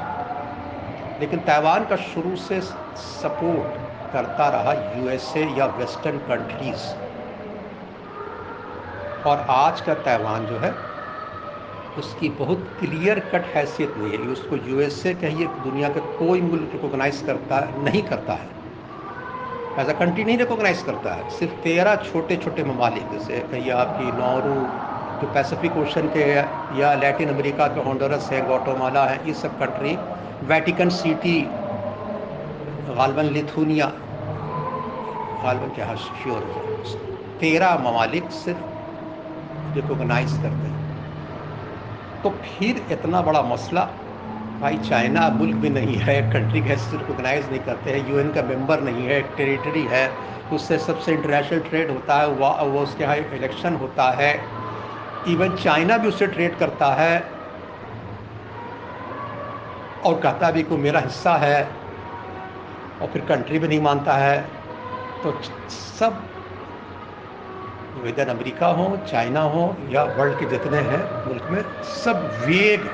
लेकिन 1.20 1.40
ताइवान 1.46 1.86
का 1.86 1.96
शुरू 1.98 2.36
से 2.36 2.60
सपोर्ट 2.62 3.78
करता 4.12 4.50
रहा 4.50 4.74
यूएसए 4.96 5.46
या 5.48 5.66
वेस्टर्न 5.78 6.20
कंट्रीज़ 6.26 6.86
और 9.26 9.46
आज 9.50 9.82
का 9.82 9.94
ताइवान 10.06 10.46
जो 10.46 10.58
है, 10.60 10.74
उसकी 11.98 12.30
बहुत 12.30 12.66
क्लियर 12.80 13.20
कट 13.34 13.46
हैसियत 13.56 13.94
नहीं 13.98 14.12
है। 14.12 14.28
उसको 14.28 14.56
यूएसए 14.70 15.14
कहिए, 15.14 15.46
दुनिया 15.64 15.90
का 15.90 16.02
कोई 16.20 16.42
मुल्क 16.42 16.70
रिकोगनाइज 16.74 17.22
करता, 17.22 17.60
नहीं 17.84 18.02
करता 18.04 18.34
है। 18.34 18.54
एज 19.80 19.90
अ 19.90 19.94
कंट्री 20.00 20.24
नहीं 20.24 20.38
रिकोगनाइज 20.38 20.82
करता 20.82 21.14
है। 21.14 21.30
सिर्फ़ 21.30 21.54
तेरह 21.64 21.96
छोटे 22.04 22.36
छोटे 22.38 22.64
ममालिक, 22.64 23.10
जैसे 23.12 23.40
कहिए 23.52 23.72
आपकी 23.74 24.12
नौरू, 24.12 24.56
जो 25.22 25.28
पैसिफिक 25.34 25.78
ओशन 25.78 26.08
के 26.16 26.26
या 26.80 26.94
लैटिन 26.96 27.30
अमेरिका 27.30 27.68
के 27.68 27.82
होंडोरस 27.82 28.30
है 28.32 28.46
गोटोमाला 28.48 29.06
है, 29.06 29.20
ये 29.28 29.34
सब 29.34 29.60
कंट्री 29.60 29.98
वेटिकन 30.48 30.90
सिटी 31.00 31.40
गालबन 32.98 33.34
लिथुनिया 33.34 33.86
गालबन 35.44 35.76
क्या 35.76 35.96
श्योर 35.96 36.42
तेरह 37.42 37.78
ममालिक 37.80 38.32
सिर्फ़ 38.34 38.75
रिकोगनाइज 39.76 40.32
करते 40.34 40.68
हैं 40.68 40.84
तो 42.24 42.30
फिर 42.32 42.86
इतना 42.92 43.22
बड़ा 43.22 43.42
मसला, 43.44 43.84
भाई 44.62 44.78
चाइना 44.80 45.28
मुल्क 45.30 45.56
भी 45.56 45.70
नहीं 45.70 45.96
है 45.98 46.22
कंट्री 46.34 46.62
का 46.62 46.74
रिकोगनाइज 46.92 47.50
नहीं 47.50 47.60
करते 47.60 47.92
हैं 47.92 48.10
यूएन 48.10 48.32
का 48.34 48.42
मेंबर 48.44 48.82
नहीं 48.82 49.06
है 49.08 49.22
टेरिटरी 49.38 49.84
है, 49.92 50.10
उससे 50.54 50.78
सबसे 50.80 51.14
इंटरनेशनल 51.14 51.60
ट्रेड 51.60 51.92
होता 51.92 52.20
है, 52.20 52.28
वो 52.28 52.50
वो 52.72 52.82
उसके 52.82 53.04
यहाँ 53.04 53.16
इलेक्शन 53.16 53.76
होता 53.76 54.10
है। 54.12 54.34
इवन 55.28 55.56
चाइना 55.56 55.98
भी 55.98 56.08
उससे 56.08 56.28
ट्रेड 56.28 56.58
करता 56.58 56.94
है। 56.94 57.24
और 60.06 60.20
कहता 60.22 60.52
भी 60.52 60.64
को 60.64 60.78
मेरा 60.78 61.00
हिस्सा 61.00 61.36
है, 61.38 61.64
और 63.02 63.08
फिर 63.08 63.22
कंट्री 63.26 63.60
भी 63.60 63.68
नहीं 63.68 63.82
मानता 63.82 64.14
है। 64.14 64.38
तो 65.24 65.32
सब 65.98 66.24
इधर 68.08 68.30
अमेरिका 68.30 68.68
हो, 68.68 68.98
चाइना 69.12 69.42
हो, 69.42 69.76
या 69.90 70.04
वर्ल्ड 70.04 70.40
के 70.40 70.46
जितने 70.46 70.78
हैं 70.78 71.28
मुल्क 71.28 71.50
में, 71.52 71.64
सब 72.04 72.30
vague 72.46 72.86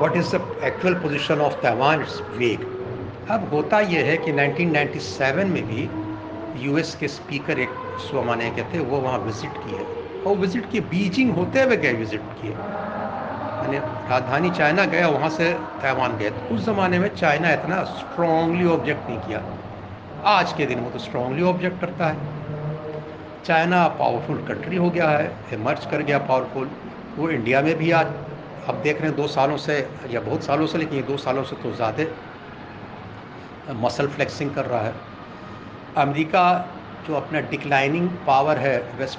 what 0.00 0.16
is 0.16 0.36
the 0.36 0.40
actual 0.64 0.94
position 0.94 1.40
of 1.40 1.62
Taiwan 1.62 2.00
it's 2.00 2.20
vague 2.36 2.68
अब 3.30 3.48
होता 3.52 3.80
यह 3.80 4.04
है 4.04 4.16
कि 4.16 4.32
1997 4.32 5.46
में 5.46 5.62
भी 5.66 5.88
यूएस 6.64 6.94
के 6.94 7.08
स्पीकर 7.08 7.58
एक 7.58 7.70
स्वमाने 8.10 8.50
के 8.50 8.62
थे, 8.62 8.78
वो 8.80 8.96
वहाँ 8.96 9.18
विज़िट 9.18 9.50
किए। 9.50 9.86
और 10.26 10.36
विज़िट 10.36 10.70
किए 10.72 10.80
बीजिंग 10.80 11.30
होते 11.34 11.62
हुए 11.62 11.76
गए 11.76 11.92
विज़िट 11.92 12.20
किए। 12.20 12.54
मैंने 13.62 13.78
राजधानी 13.78 14.50
चाइना 14.50 14.84
गया, 14.84 15.08
वहाँ 15.08 15.30
से 15.30 15.52
ताइवान 15.82 16.16
गए। 16.18 16.30
तो 16.30 16.54
उस 16.54 16.64
ज़माने 16.64 16.98
में 16.98 17.08
चाइना 17.08 17.52
इतना 17.52 17.82
स्ट्रॉन्गली 17.84 18.66
ऑब्जेक्ट 18.66 19.08
नहीं 19.08 19.18
किया। 19.18 19.42
आज 20.30 20.52
के 20.52 20.66
दिन 20.66 20.80
में 20.80 20.92
तो 20.92 20.98
स्ट्रॉन्गली 20.98 21.42
ऑब्जेक्ट 21.42 21.80
करता 21.80 22.06
है। 22.06 22.39
चाइना 23.46 23.86
पावरफुल 23.98 24.38
कंट्री 24.48 24.76
हो 24.76 24.90
गया 24.90 25.08
है, 25.08 25.32
इमर्ज 25.52 25.86
कर 25.90 26.02
गया 26.02 26.18
पावरफुल। 26.20 26.70
वो 27.16 27.30
इंडिया 27.30 27.60
में 27.62 27.74
भी 27.78 27.90
आज 27.92 28.06
अब 28.68 28.80
देख 28.82 29.00
रहे 29.00 29.08
हैं 29.08 29.16
दो 29.16 29.26
सालों 29.28 29.56
से, 29.58 29.78
या 30.10 30.20
बहुत 30.20 30.42
सालों 30.44 30.66
से, 30.66 30.78
लेकिन 30.78 31.02
दो 31.06 31.16
सालों 31.18 31.44
से 31.44 31.56
तो 31.56 31.72
ज़्यादा 31.72 32.04
मसल 33.76 34.08
फ्लेक्सिंग 34.08 34.50
कर 34.54 34.64
रहा 34.66 34.80
है। 34.80 34.94
अमेरिका 35.98 36.44
जो 37.06 37.14
अपना 37.14 37.40
डिक्लाइनिंग 37.50 38.08
पावर 38.26 38.58
है 38.58 38.78
वेस्ट 38.98 39.18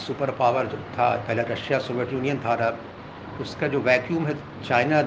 सुपर 0.00 0.30
पावर 0.38 0.66
जो 0.66 0.76
था, 0.94 1.14
पहले 1.18 1.42
रशिया 1.44 1.78
सोवियत 1.80 2.12
यूनियन 2.12 2.38
था 2.38 2.76
उसका 3.40 3.68
जो 3.68 3.80
वैक्यूम 3.80 4.26
है, 4.26 4.34
चाइना 4.66 5.02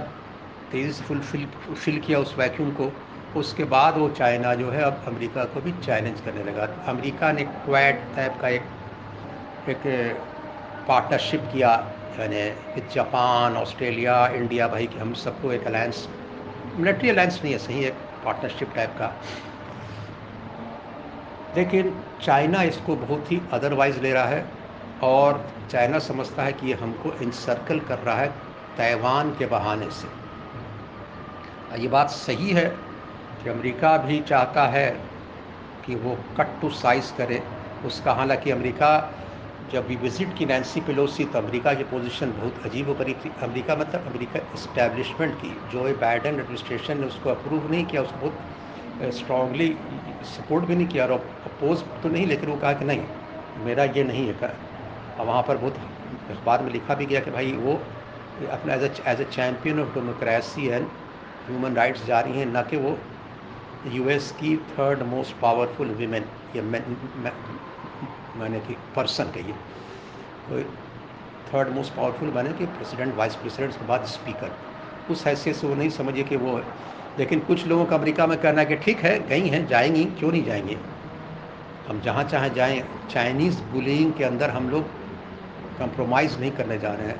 तेज़ी 0.71 0.91
से 0.93 1.03
फुलफिल 1.03 1.45
फुलफिल 1.57 1.99
किया 1.99 2.19
उस 2.19 2.35
वैक्यूम 2.37 2.71
को। 2.71 2.91
उसके 3.37 3.63
बाद 3.63 3.97
वो 3.97 4.09
चाइना 4.09 4.53
जो 4.55 4.69
है, 4.71 4.81
अब 4.83 5.03
अमेरिका 5.07 5.43
को 5.45 5.61
भी 5.61 5.71
चैलेंज 5.85 6.21
करने 6.21 6.43
लगा। 6.43 6.67
अमेरिका 6.87 7.31
ने 7.31 7.43
क्वैड 7.43 8.01
टाइप 8.15 8.37
का 8.41 8.47
एक 8.49 8.63
एक 9.69 9.81
पार्टनरशिप 10.87 11.49
किया। 11.53 11.69
यानी 12.19 12.81
जापान, 12.93 13.57
ऑस्ट्रेलिया, 13.57 14.27
इंडिया 14.27 14.67
भाई 14.67 14.87
कि 14.87 14.99
हम 14.99 15.13
सबको 15.13 15.51
एक 15.51 15.67
अलायंस 15.67 16.07
मिलिट्री 16.75 17.09
अलायंस 17.09 17.39
नहीं 17.43 17.53
है, 17.53 17.59
सही 17.59 17.83
एक 17.85 17.93
पार्टनरशिप 18.25 18.73
टाइप 18.75 18.95
का। 18.99 19.11
लेकिन 21.57 21.93
चाइना 22.21 22.61
इसको 22.63 22.95
बहुत 22.95 23.31
ही 23.31 23.41
अदरवाइज़ 23.53 23.99
ले 24.01 24.13
रहा 24.13 24.25
है 24.25 24.45
और 25.03 25.45
चाइना 25.71 25.99
समझता 25.99 26.43
है 26.43 26.53
कि 26.53 26.67
ये 26.67 26.73
हमको 26.73 27.11
इंसर्कल 27.21 27.79
कर 27.79 27.99
रहा 27.99 28.15
है 28.15 28.27
ताइवान 28.77 29.31
के 29.31 29.45
बहाने 29.45 29.89
से। 29.91 30.07
ये 31.81 31.87
बात 31.87 32.09
सही 32.09 32.51
है 32.51 32.65
कि 33.43 33.49
अमेरिका 33.49 33.97
भी 33.97 34.19
चाहता 34.29 34.65
है 34.67 34.89
कि 35.85 35.95
वो 35.97 36.17
कट 36.37 36.59
टू 36.61 36.69
साइज़ 36.75 37.13
करे। 37.17 37.41
उसका 37.85 38.13
हालाँकि 38.13 38.51
अमेरिका, 38.51 38.89
जब 39.71 39.87
भी 39.87 39.95
विज़िट 39.95 40.37
की 40.37 40.45
नैन्सी 40.45 40.81
पेलोसी 40.81 41.25
तो 41.25 41.39
अमेरिका 41.39 41.73
की 41.73 41.83
पोजीशन 41.91 42.31
बहुत 42.31 42.65
अजीब 42.65 42.91
गरीब 42.99 43.21
थी। 43.25 43.31
अमेरिका 43.43 43.75
मतलब 43.75 44.05
अमेरिका 44.07 44.39
इस्टेब्लिशमेंट 44.55 45.33
की। 45.41 45.55
जो 45.71 45.83
बाइडन 46.01 46.39
एडमिनिस्ट्रेशन 46.39 46.99
ने 46.99 47.05
उसको 47.07 47.29
अप्रूव 47.29 47.71
नहीं 47.71 47.85
किया, 47.85 48.01
उसको 48.01 48.19
बहुत 48.19 49.13
स्ट्रॉन्गली 49.15 49.69
सपोर्ट 50.27 50.65
भी 50.65 50.75
नहीं 50.75 50.87
किया 50.87 51.03
और 51.05 51.11
अपोज 51.11 51.83
तो 52.03 52.09
नहीं, 52.09 52.25
लेकिन 52.27 52.49
वो 52.49 52.55
कहा 52.57 52.73
कि 52.73 52.85
नहीं, 52.85 53.01
मेरा 53.65 53.83
ये 53.97 54.03
नहीं 54.03 54.27
है 54.27 54.33
और 55.19 55.25
वहाँ 55.25 55.41
पर 55.43 55.57
बहुत 55.57 55.75
अखबार 56.31 56.61
में 56.63 56.71
लिखा 56.71 56.95
भी 56.95 57.05
गया 57.05 57.19
कि 57.19 57.31
भाई 57.31 57.51
वो 57.59 57.73
अपना 58.51 58.73
as 58.73 58.83
as 58.83 59.21
a 59.21 59.25
champion 59.25 59.79
of 59.81 59.93
democracy 59.93 60.67
and 60.67 60.87
human 61.47 61.75
rights 61.75 62.05
जा 62.05 62.19
रही 62.19 62.39
हैं, 62.39 62.45
ना 62.47 62.61
कि 62.63 62.77
वो 62.77 62.97
यूएस 63.85 64.31
की 64.31 64.57
थर्ड 64.57 65.01
मोस्ट 65.03 65.35
पावरफुल 65.41 65.87
वीमेन 65.87 66.25
या 66.55 66.61
मैंने 66.61 68.59
कि 68.59 68.75
पर्सन 68.95 69.23
कहिए 69.23 69.53
तो 70.49 70.61
थर्ड 71.53 71.69
मोस्ट 71.69 71.93
पावरफुल 71.93 72.29
मैंने 72.29 72.53
कि 72.53 72.65
प्रेसिडेंट 72.65 73.15
वाइस 73.15 73.35
प्रेसिडेंट 73.35 73.73
के 73.73 73.87
बाद 73.87 74.05
स्पीकर 74.05 74.51
उस 75.11 75.25
हैसियत 75.27 75.55
से 75.55 75.67
वो 75.67 75.75
नहीं 75.75 75.89
समझिए 75.89 76.23
कि 76.23 76.35
वो 76.35 76.61
लेकिन 77.19 77.39
कुछ 77.39 77.67
लोगों 77.67 77.85
का 77.85 77.95
अमेरिका 77.95 78.27
में 78.27 78.41
कहना 78.41 78.61
है 78.61 78.65
कि 78.65 78.75
ठीक 78.75 78.97
है, 78.97 79.27
गई 79.27 79.47
हैं, 79.47 79.67
जाएँगी, 79.67 80.05
क्यों 80.05 80.31
नहीं 80.31 80.43
जाएँगे? 80.43 80.77
हम 81.87 82.01
जहाँ 82.01 82.23
चाहें 82.23 82.53
जाएँ 82.53 82.83
चाइनीज़ 83.11 83.61
बुलिंग 83.61 84.13
के 84.13 84.23
अंदर 84.23 84.49
हम 84.49 84.69
लोग 84.69 84.83
कंप्रोमाइज़ 85.79 86.39
नहीं 86.39 86.51
करने 86.51 86.77
जा 86.79 86.93
रहे 86.93 87.07
हैं। 87.07 87.19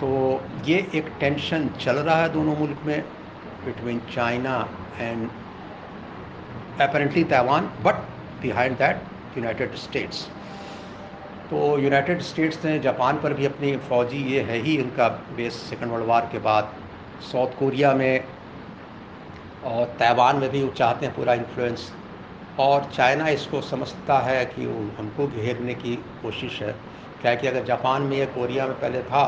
तो 0.00 0.40
ये 0.64 0.90
एक 0.94 1.06
टेंशन 1.20 1.68
चल 1.68 1.96
रहा 1.96 2.16
है 2.22 2.28
दोनों 2.32 2.56
मुल्क 2.56 2.78
में 2.86 3.00
between 3.64 4.00
China 4.14 4.68
and 5.00 5.28
apparently 6.80 7.24
Taiwan 7.30 7.70
but 7.82 7.94
behind 8.42 8.76
that 8.78 9.36
United 9.36 9.74
States 9.78 10.26
तो 11.50 11.78
यूनाइटेड 11.78 12.20
स्टेट्स 12.22 12.64
ने 12.64 12.78
जापान 12.80 13.18
पर 13.20 13.32
भी 13.34 13.46
अपनी 13.46 13.76
फ़ौजी 13.88 14.22
ये 14.26 14.40
है 14.42 14.58
ही 14.62 14.76
इनका 14.76 15.08
बेस 15.36 15.54
सेकेंड 15.62 15.90
वर्ल्ड 15.92 16.06
वार 16.06 16.28
के 16.32 16.38
बाद 16.40 16.72
साउथ 17.22 17.58
कोरिया 17.58 17.92
में, 17.94 18.24
और 19.64 19.84
ताइवान 19.98 20.36
में 20.36 20.48
भी 20.50 20.62
वो 20.62 20.70
चाहते 20.72 21.06
हैं 21.06 21.14
पूरा 21.14 21.34
इन्फ्लुएंस 21.34 21.90
और 22.60 22.88
चाइना 22.94 23.28
इसको 23.28 23.60
समझता 23.62 24.18
है 24.20 24.44
कि 24.46 24.66
वो 24.66 24.80
हमको 24.98 25.26
घेरने 25.26 25.74
की 25.74 25.94
कोशिश 26.22 26.60
है। 26.62 26.72
क्या 27.22 27.34
कि 27.34 27.46
अगर 27.46 27.64
जापान 27.64 28.02
में 28.02 28.16
या 28.18 28.26
कोरिया 28.28 28.66
में 28.66 28.74
पहले 28.80 29.02
था 29.02 29.24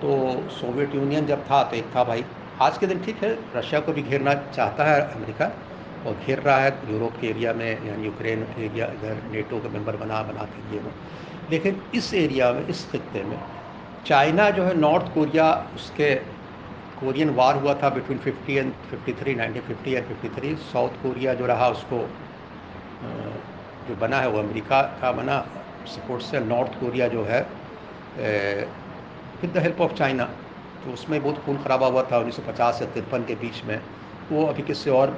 तो 0.00 0.16
सोवियत 0.52 0.94
यूनियन 0.94 1.26
जब 1.26 1.44
था 1.50 1.62
तो 1.64 1.76
एक 1.76 1.94
था 1.96 2.04
भाई, 2.04 2.24
आज 2.60 2.78
के 2.78 2.86
दिन 2.86 3.04
ठीक 3.04 3.22
है 3.24 3.36
रशिया 3.56 3.80
को 3.80 3.92
भी 3.92 4.02
घेरना 4.02 4.34
चाहता 4.34 4.84
है 4.84 5.00
अमेरिका। 5.02 5.50
और 6.06 6.14
घेर 6.26 6.38
रहा 6.40 6.56
है 6.58 6.92
यूरोप 6.92 7.20
के 7.20 7.26
एरिया 7.28 7.52
में, 7.52 7.86
यानी 7.86 8.04
यूक्रेन 8.04 8.46
एरिया, 8.58 8.86
इधर 8.88 9.22
नेटो 9.32 9.60
का 9.60 9.68
मेंबर 9.68 9.96
बना 9.96 10.22
बना 10.22 10.44
के 10.52 10.74
ये 10.74 10.82
लेकिन 11.50 11.82
इस 11.94 12.12
एरिया 12.14 12.52
में, 12.52 12.66
इस 12.68 12.84
खत्े 12.92 13.22
में, 13.24 13.38
चाइना 14.06 14.48
जो 14.50 14.62
है, 14.64 14.74
नॉर्थ 14.78 15.12
कोरिया, 15.14 15.46
उसके 15.74 16.14
कोरियन 17.00 17.30
वार 17.34 17.56
हुआ 17.56 17.74
था 17.74 17.88
between 17.90 18.18
50 18.18 18.56
and 18.58 18.72
53 18.90 19.40
1950 19.40 19.94
and 19.94 20.06
53 20.08 20.56
South 20.72 21.02
Korea 21.02 21.34
जो 21.34 21.46
रहा, 21.46 21.68
उसको 21.68 21.98
जो 23.88 23.96
बना 24.00 24.20
है, 24.20 24.28
वो 24.28 24.38
अमेरिका 24.38 24.80
का 25.00 25.12
बना। 25.12 25.38
सपोर्ट 25.86 26.22
से 26.22 26.40
नॉर्थ 26.40 26.78
कोरिया 26.80 27.08
जो 27.08 27.24
है 27.24 27.40
with 29.40 29.52
the 29.52 29.62
help 29.62 29.80
of 29.80 29.92
China 29.94 30.24
तो 30.84 30.92
उसमें 30.92 31.22
बहुत 31.22 31.38
खून 31.44 31.56
खराबा 31.62 31.86
हुआ 31.86 32.02
था 32.02 32.18
1950 32.18 32.78
से 32.78 32.86
तिरपन 32.94 33.24
के 33.24 33.34
बीच 33.36 33.62
में। 33.64 33.80
वो 34.30 34.44
अभी 34.46 34.62
किसी 34.62 34.90
और 34.90 35.10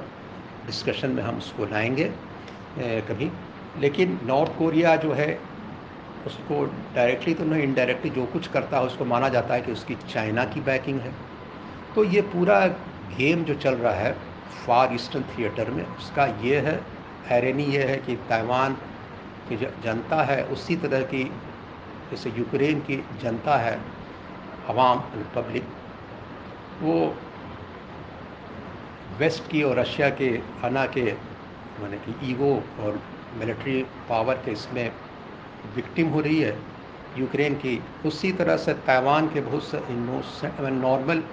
डिस्कशन 0.65 1.09
में 1.09 1.23
हम 1.23 1.37
उसको 1.37 1.65
लाएँगे 1.65 2.11
कभी। 3.07 3.31
लेकिन 3.79 4.19
नॉर्थ 4.25 4.57
कोरिया 4.57 4.95
जो 4.95 5.11
है, 5.13 5.27
उसको 6.27 6.63
डायरेक्टली 6.95 7.33
तो 7.33 7.43
नहीं 7.45 7.63
इनडायरेक्टली 7.63 8.09
जो 8.11 8.25
कुछ 8.25 8.47
करता 8.47 8.77
है, 8.77 8.85
उसको 8.85 9.05
माना 9.05 9.29
जाता 9.29 9.53
है 9.53 9.61
कि 9.61 9.71
उसकी 9.71 9.95
चाइना 10.09 10.45
की 10.45 10.61
बैकिंग 10.61 10.99
है। 11.01 11.11
तो 11.95 12.03
ये 12.03 12.21
पूरा 12.33 12.59
गेम 13.17 13.43
जो 13.43 13.53
चल 13.55 13.75
रहा 13.75 13.93
है 13.93 14.11
फार 14.65 14.93
ईस्टर्न 14.93 15.23
थिएटर 15.29 15.69
में, 15.69 15.85
उसका 15.87 16.25
ये 16.41 16.59
है 16.59 16.79
हैरानी 17.25 17.63
ये 17.65 17.83
है 17.83 17.97
कि 17.97 18.15
ताइवान 18.29 18.73
की 19.49 19.55
जनता 19.83 20.23
है, 20.23 20.43
उसी 20.45 20.75
तरह 20.75 21.01
की 21.03 21.23
जैसे 22.09 22.29
यूक्रेन 22.29 22.79
की 22.79 23.03
जनता 23.21 23.57
है 23.57 23.79
आवाम 24.69 24.99
पब्लिक 25.35 25.63
वो 26.81 26.95
वेस्ट 29.19 29.49
की 29.51 29.61
और 29.63 29.79
रशिया 29.79 30.09
के 30.11 30.29
अना 30.63 30.85
के, 30.87 31.03
मैंने 31.81 31.97
कि 31.97 32.31
ईगो 32.31 32.53
और 32.79 32.99
मिलिट्री 33.39 33.81
पावर 34.09 34.35
के 34.35 34.51
इसमें 34.51 34.91
विक्टिम 35.75 36.07
हो 36.07 36.21
रही 36.21 36.39
है 36.39 36.57
यूक्रेन 37.17 37.53
की। 37.55 37.79
उसी 38.05 38.31
तरह 38.31 38.57
से 38.57 38.73
ताइवान 38.87 39.27
के 39.27 39.41
बहुत 39.41 39.63
से 39.63 40.69
नॉर्मल 40.71 41.23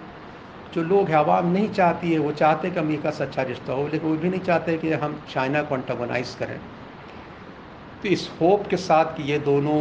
जो 0.74 0.82
लोग 0.82 1.08
हैं, 1.08 1.16
आवाम 1.16 1.46
नहीं 1.52 1.68
चाहती 1.70 2.12
है, 2.12 2.18
वो 2.18 2.32
चाहते 2.32 2.70
कि 2.70 2.78
अमेरिका 2.80 3.10
से 3.10 3.24
अच्छा 3.24 3.42
रिश्ता 3.42 3.72
हो, 3.72 3.86
लेकिन 3.88 4.10
वो 4.10 4.16
भी 4.16 4.28
नहीं 4.28 4.40
चाहते 4.40 4.76
कि 4.78 4.92
हम 4.92 5.20
चाइना 5.32 5.62
को 5.62 5.74
अंटागोनाइज 5.74 6.34
करें। 6.34 6.58
तो 8.02 8.08
इस 8.08 8.30
होप 8.40 8.66
के 8.66 8.76
साथ 8.76 9.16
कि 9.16 9.22
ये 9.22 9.38
दोनों, 9.38 9.80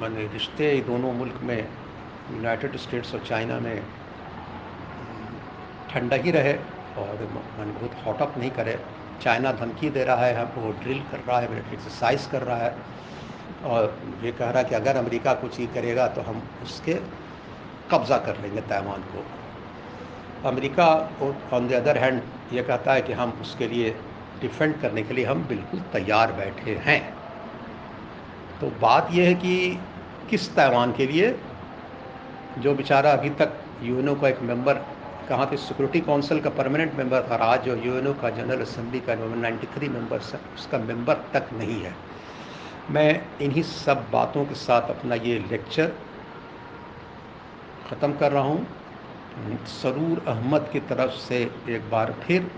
मैंने 0.00 0.26
रिश्ते 0.32 0.74
दोनों 0.86 1.12
मुल्क 1.12 1.40
में 1.42 1.58
यूनाइटेड 1.58 2.76
स्टेट्स 2.76 3.14
और 3.14 3.20
चाइना 3.20 3.58
में 3.60 3.82
ठंडा 5.94 6.16
ही 6.16 6.30
रहे 6.30 6.52
और 6.98 7.28
मन 7.58 7.72
बहुत 7.72 7.92
हॉटअप 8.06 8.38
नहीं 8.38 8.50
करे। 8.50 8.78
चाइना 9.22 9.52
धमकी 9.54 9.90
दे 9.90 10.04
रहा 10.04 10.24
है 10.26 10.34
हमको 10.34 10.70
ड्रिल 10.80 11.00
कर 11.10 11.18
रहा 11.18 11.38
है 11.40 11.50
मिलिट्री 11.50 11.74
एक्सरसाइज 11.74 12.26
कर 12.32 12.42
रहा 12.42 12.56
है। 12.56 12.74
और 13.64 13.96
ये 14.22 14.32
कह 14.32 14.50
रहा 14.50 14.58
है 14.58 14.68
कि 14.68 14.74
अगर 14.74 14.96
अमेरिका 14.96 15.32
कुछ 15.34 15.58
ही 15.58 15.66
करेगा 15.74 16.06
तो 16.08 16.20
हम 16.20 16.42
उसके 16.62 16.94
कब्ज़ा 17.90 18.18
कर 18.18 18.40
लेंगे 18.40 18.60
ताइवान 18.62 19.02
को। 19.12 19.24
America 20.48 20.86
on 21.52 21.68
the 21.68 21.72
other 21.72 21.98
hand 21.98 22.20
ये 22.52 22.62
कहता 22.62 22.92
है 22.92 23.02
कि 23.02 23.12
हम 23.12 23.38
उसके 23.42 23.68
लिए 23.68 23.90
डिफेंड 24.40 24.80
करने 24.80 25.02
के 25.02 25.14
लिए 25.14 25.24
हम 25.24 25.44
बिल्कुल 25.48 25.80
तैयार 25.92 26.32
बैठे 26.32 26.74
हैं। 26.84 27.00
तो 28.60 28.70
बात 28.80 29.08
यह 29.12 29.28
है 29.28 29.34
कि 29.36 29.78
किस 30.30 30.54
ताइवान 30.56 30.92
के 30.92 31.06
लिए? 31.06 31.34
जो 32.58 32.74
बेचारा 32.74 33.12
अभी 33.12 33.30
तक 33.38 33.52
यूएनओ 33.82 34.14
का 34.14 34.28
एक 34.28 34.40
मेंबर 34.42 34.84
कहाँ 35.28 35.46
पे 35.46 35.56
सिक्योरिटी 35.56 36.00
काउंसिल 36.02 36.40
का 36.40 36.50
परमानेंट 36.52 36.94
मेंबर 36.94 37.22
था 37.30 37.36
आज 37.44 37.64
जो 37.64 37.74
यूएनओ 37.76 38.12
का 38.22 38.30
जनरल 38.30 38.60
असम्बली 38.62 39.00
का 39.00 39.14
नाइन्टी 39.14 39.66
थ्री 39.74 39.88
मेंबर 39.88 40.18
उसका 40.54 40.78
मेंबर 40.80 41.14
तक 41.34 41.48
नहीं 41.54 41.80
है। 41.82 41.94
मैं 42.90 43.10
इन्हीं 43.42 43.62
सब 43.64 44.06
बातों 44.12 44.44
के 44.46 44.54
साथ 44.56 44.90
अपना 44.90 45.14
ये 45.26 45.38
लेक्चर 45.50 45.92
ख़त्म 47.88 48.12
कर 48.18 48.32
रहा 48.32 48.42
हूँ। 48.42 48.66
सरूर 49.70 50.22
अहमद 50.28 50.68
की 50.72 50.80
तरफ़ 50.90 51.12
से 51.20 51.38
एक 51.68 51.90
बार 51.90 52.12
फिर 52.22 52.50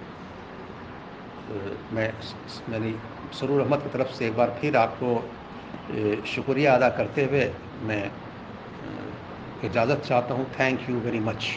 मैं 1.93 2.11
मैंने 2.71 2.93
सरूर 3.39 3.61
अहमद 3.61 3.83
की 3.83 3.89
तरफ़ 3.89 4.13
से 4.15 4.27
एक 4.27 4.37
बार 4.37 4.57
फिर 4.61 4.77
आपको 4.77 5.15
शुक्रिया 6.27 6.75
अदा 6.75 6.89
करते 6.99 7.25
हुए 7.25 7.51
मैं 7.83 8.03
इजाज़त 9.65 10.03
चाहता 10.05 10.35
हूँ। 10.35 10.47
Thank 10.61 10.89
you 10.91 10.99
very 11.01 11.21
much. 11.23 11.49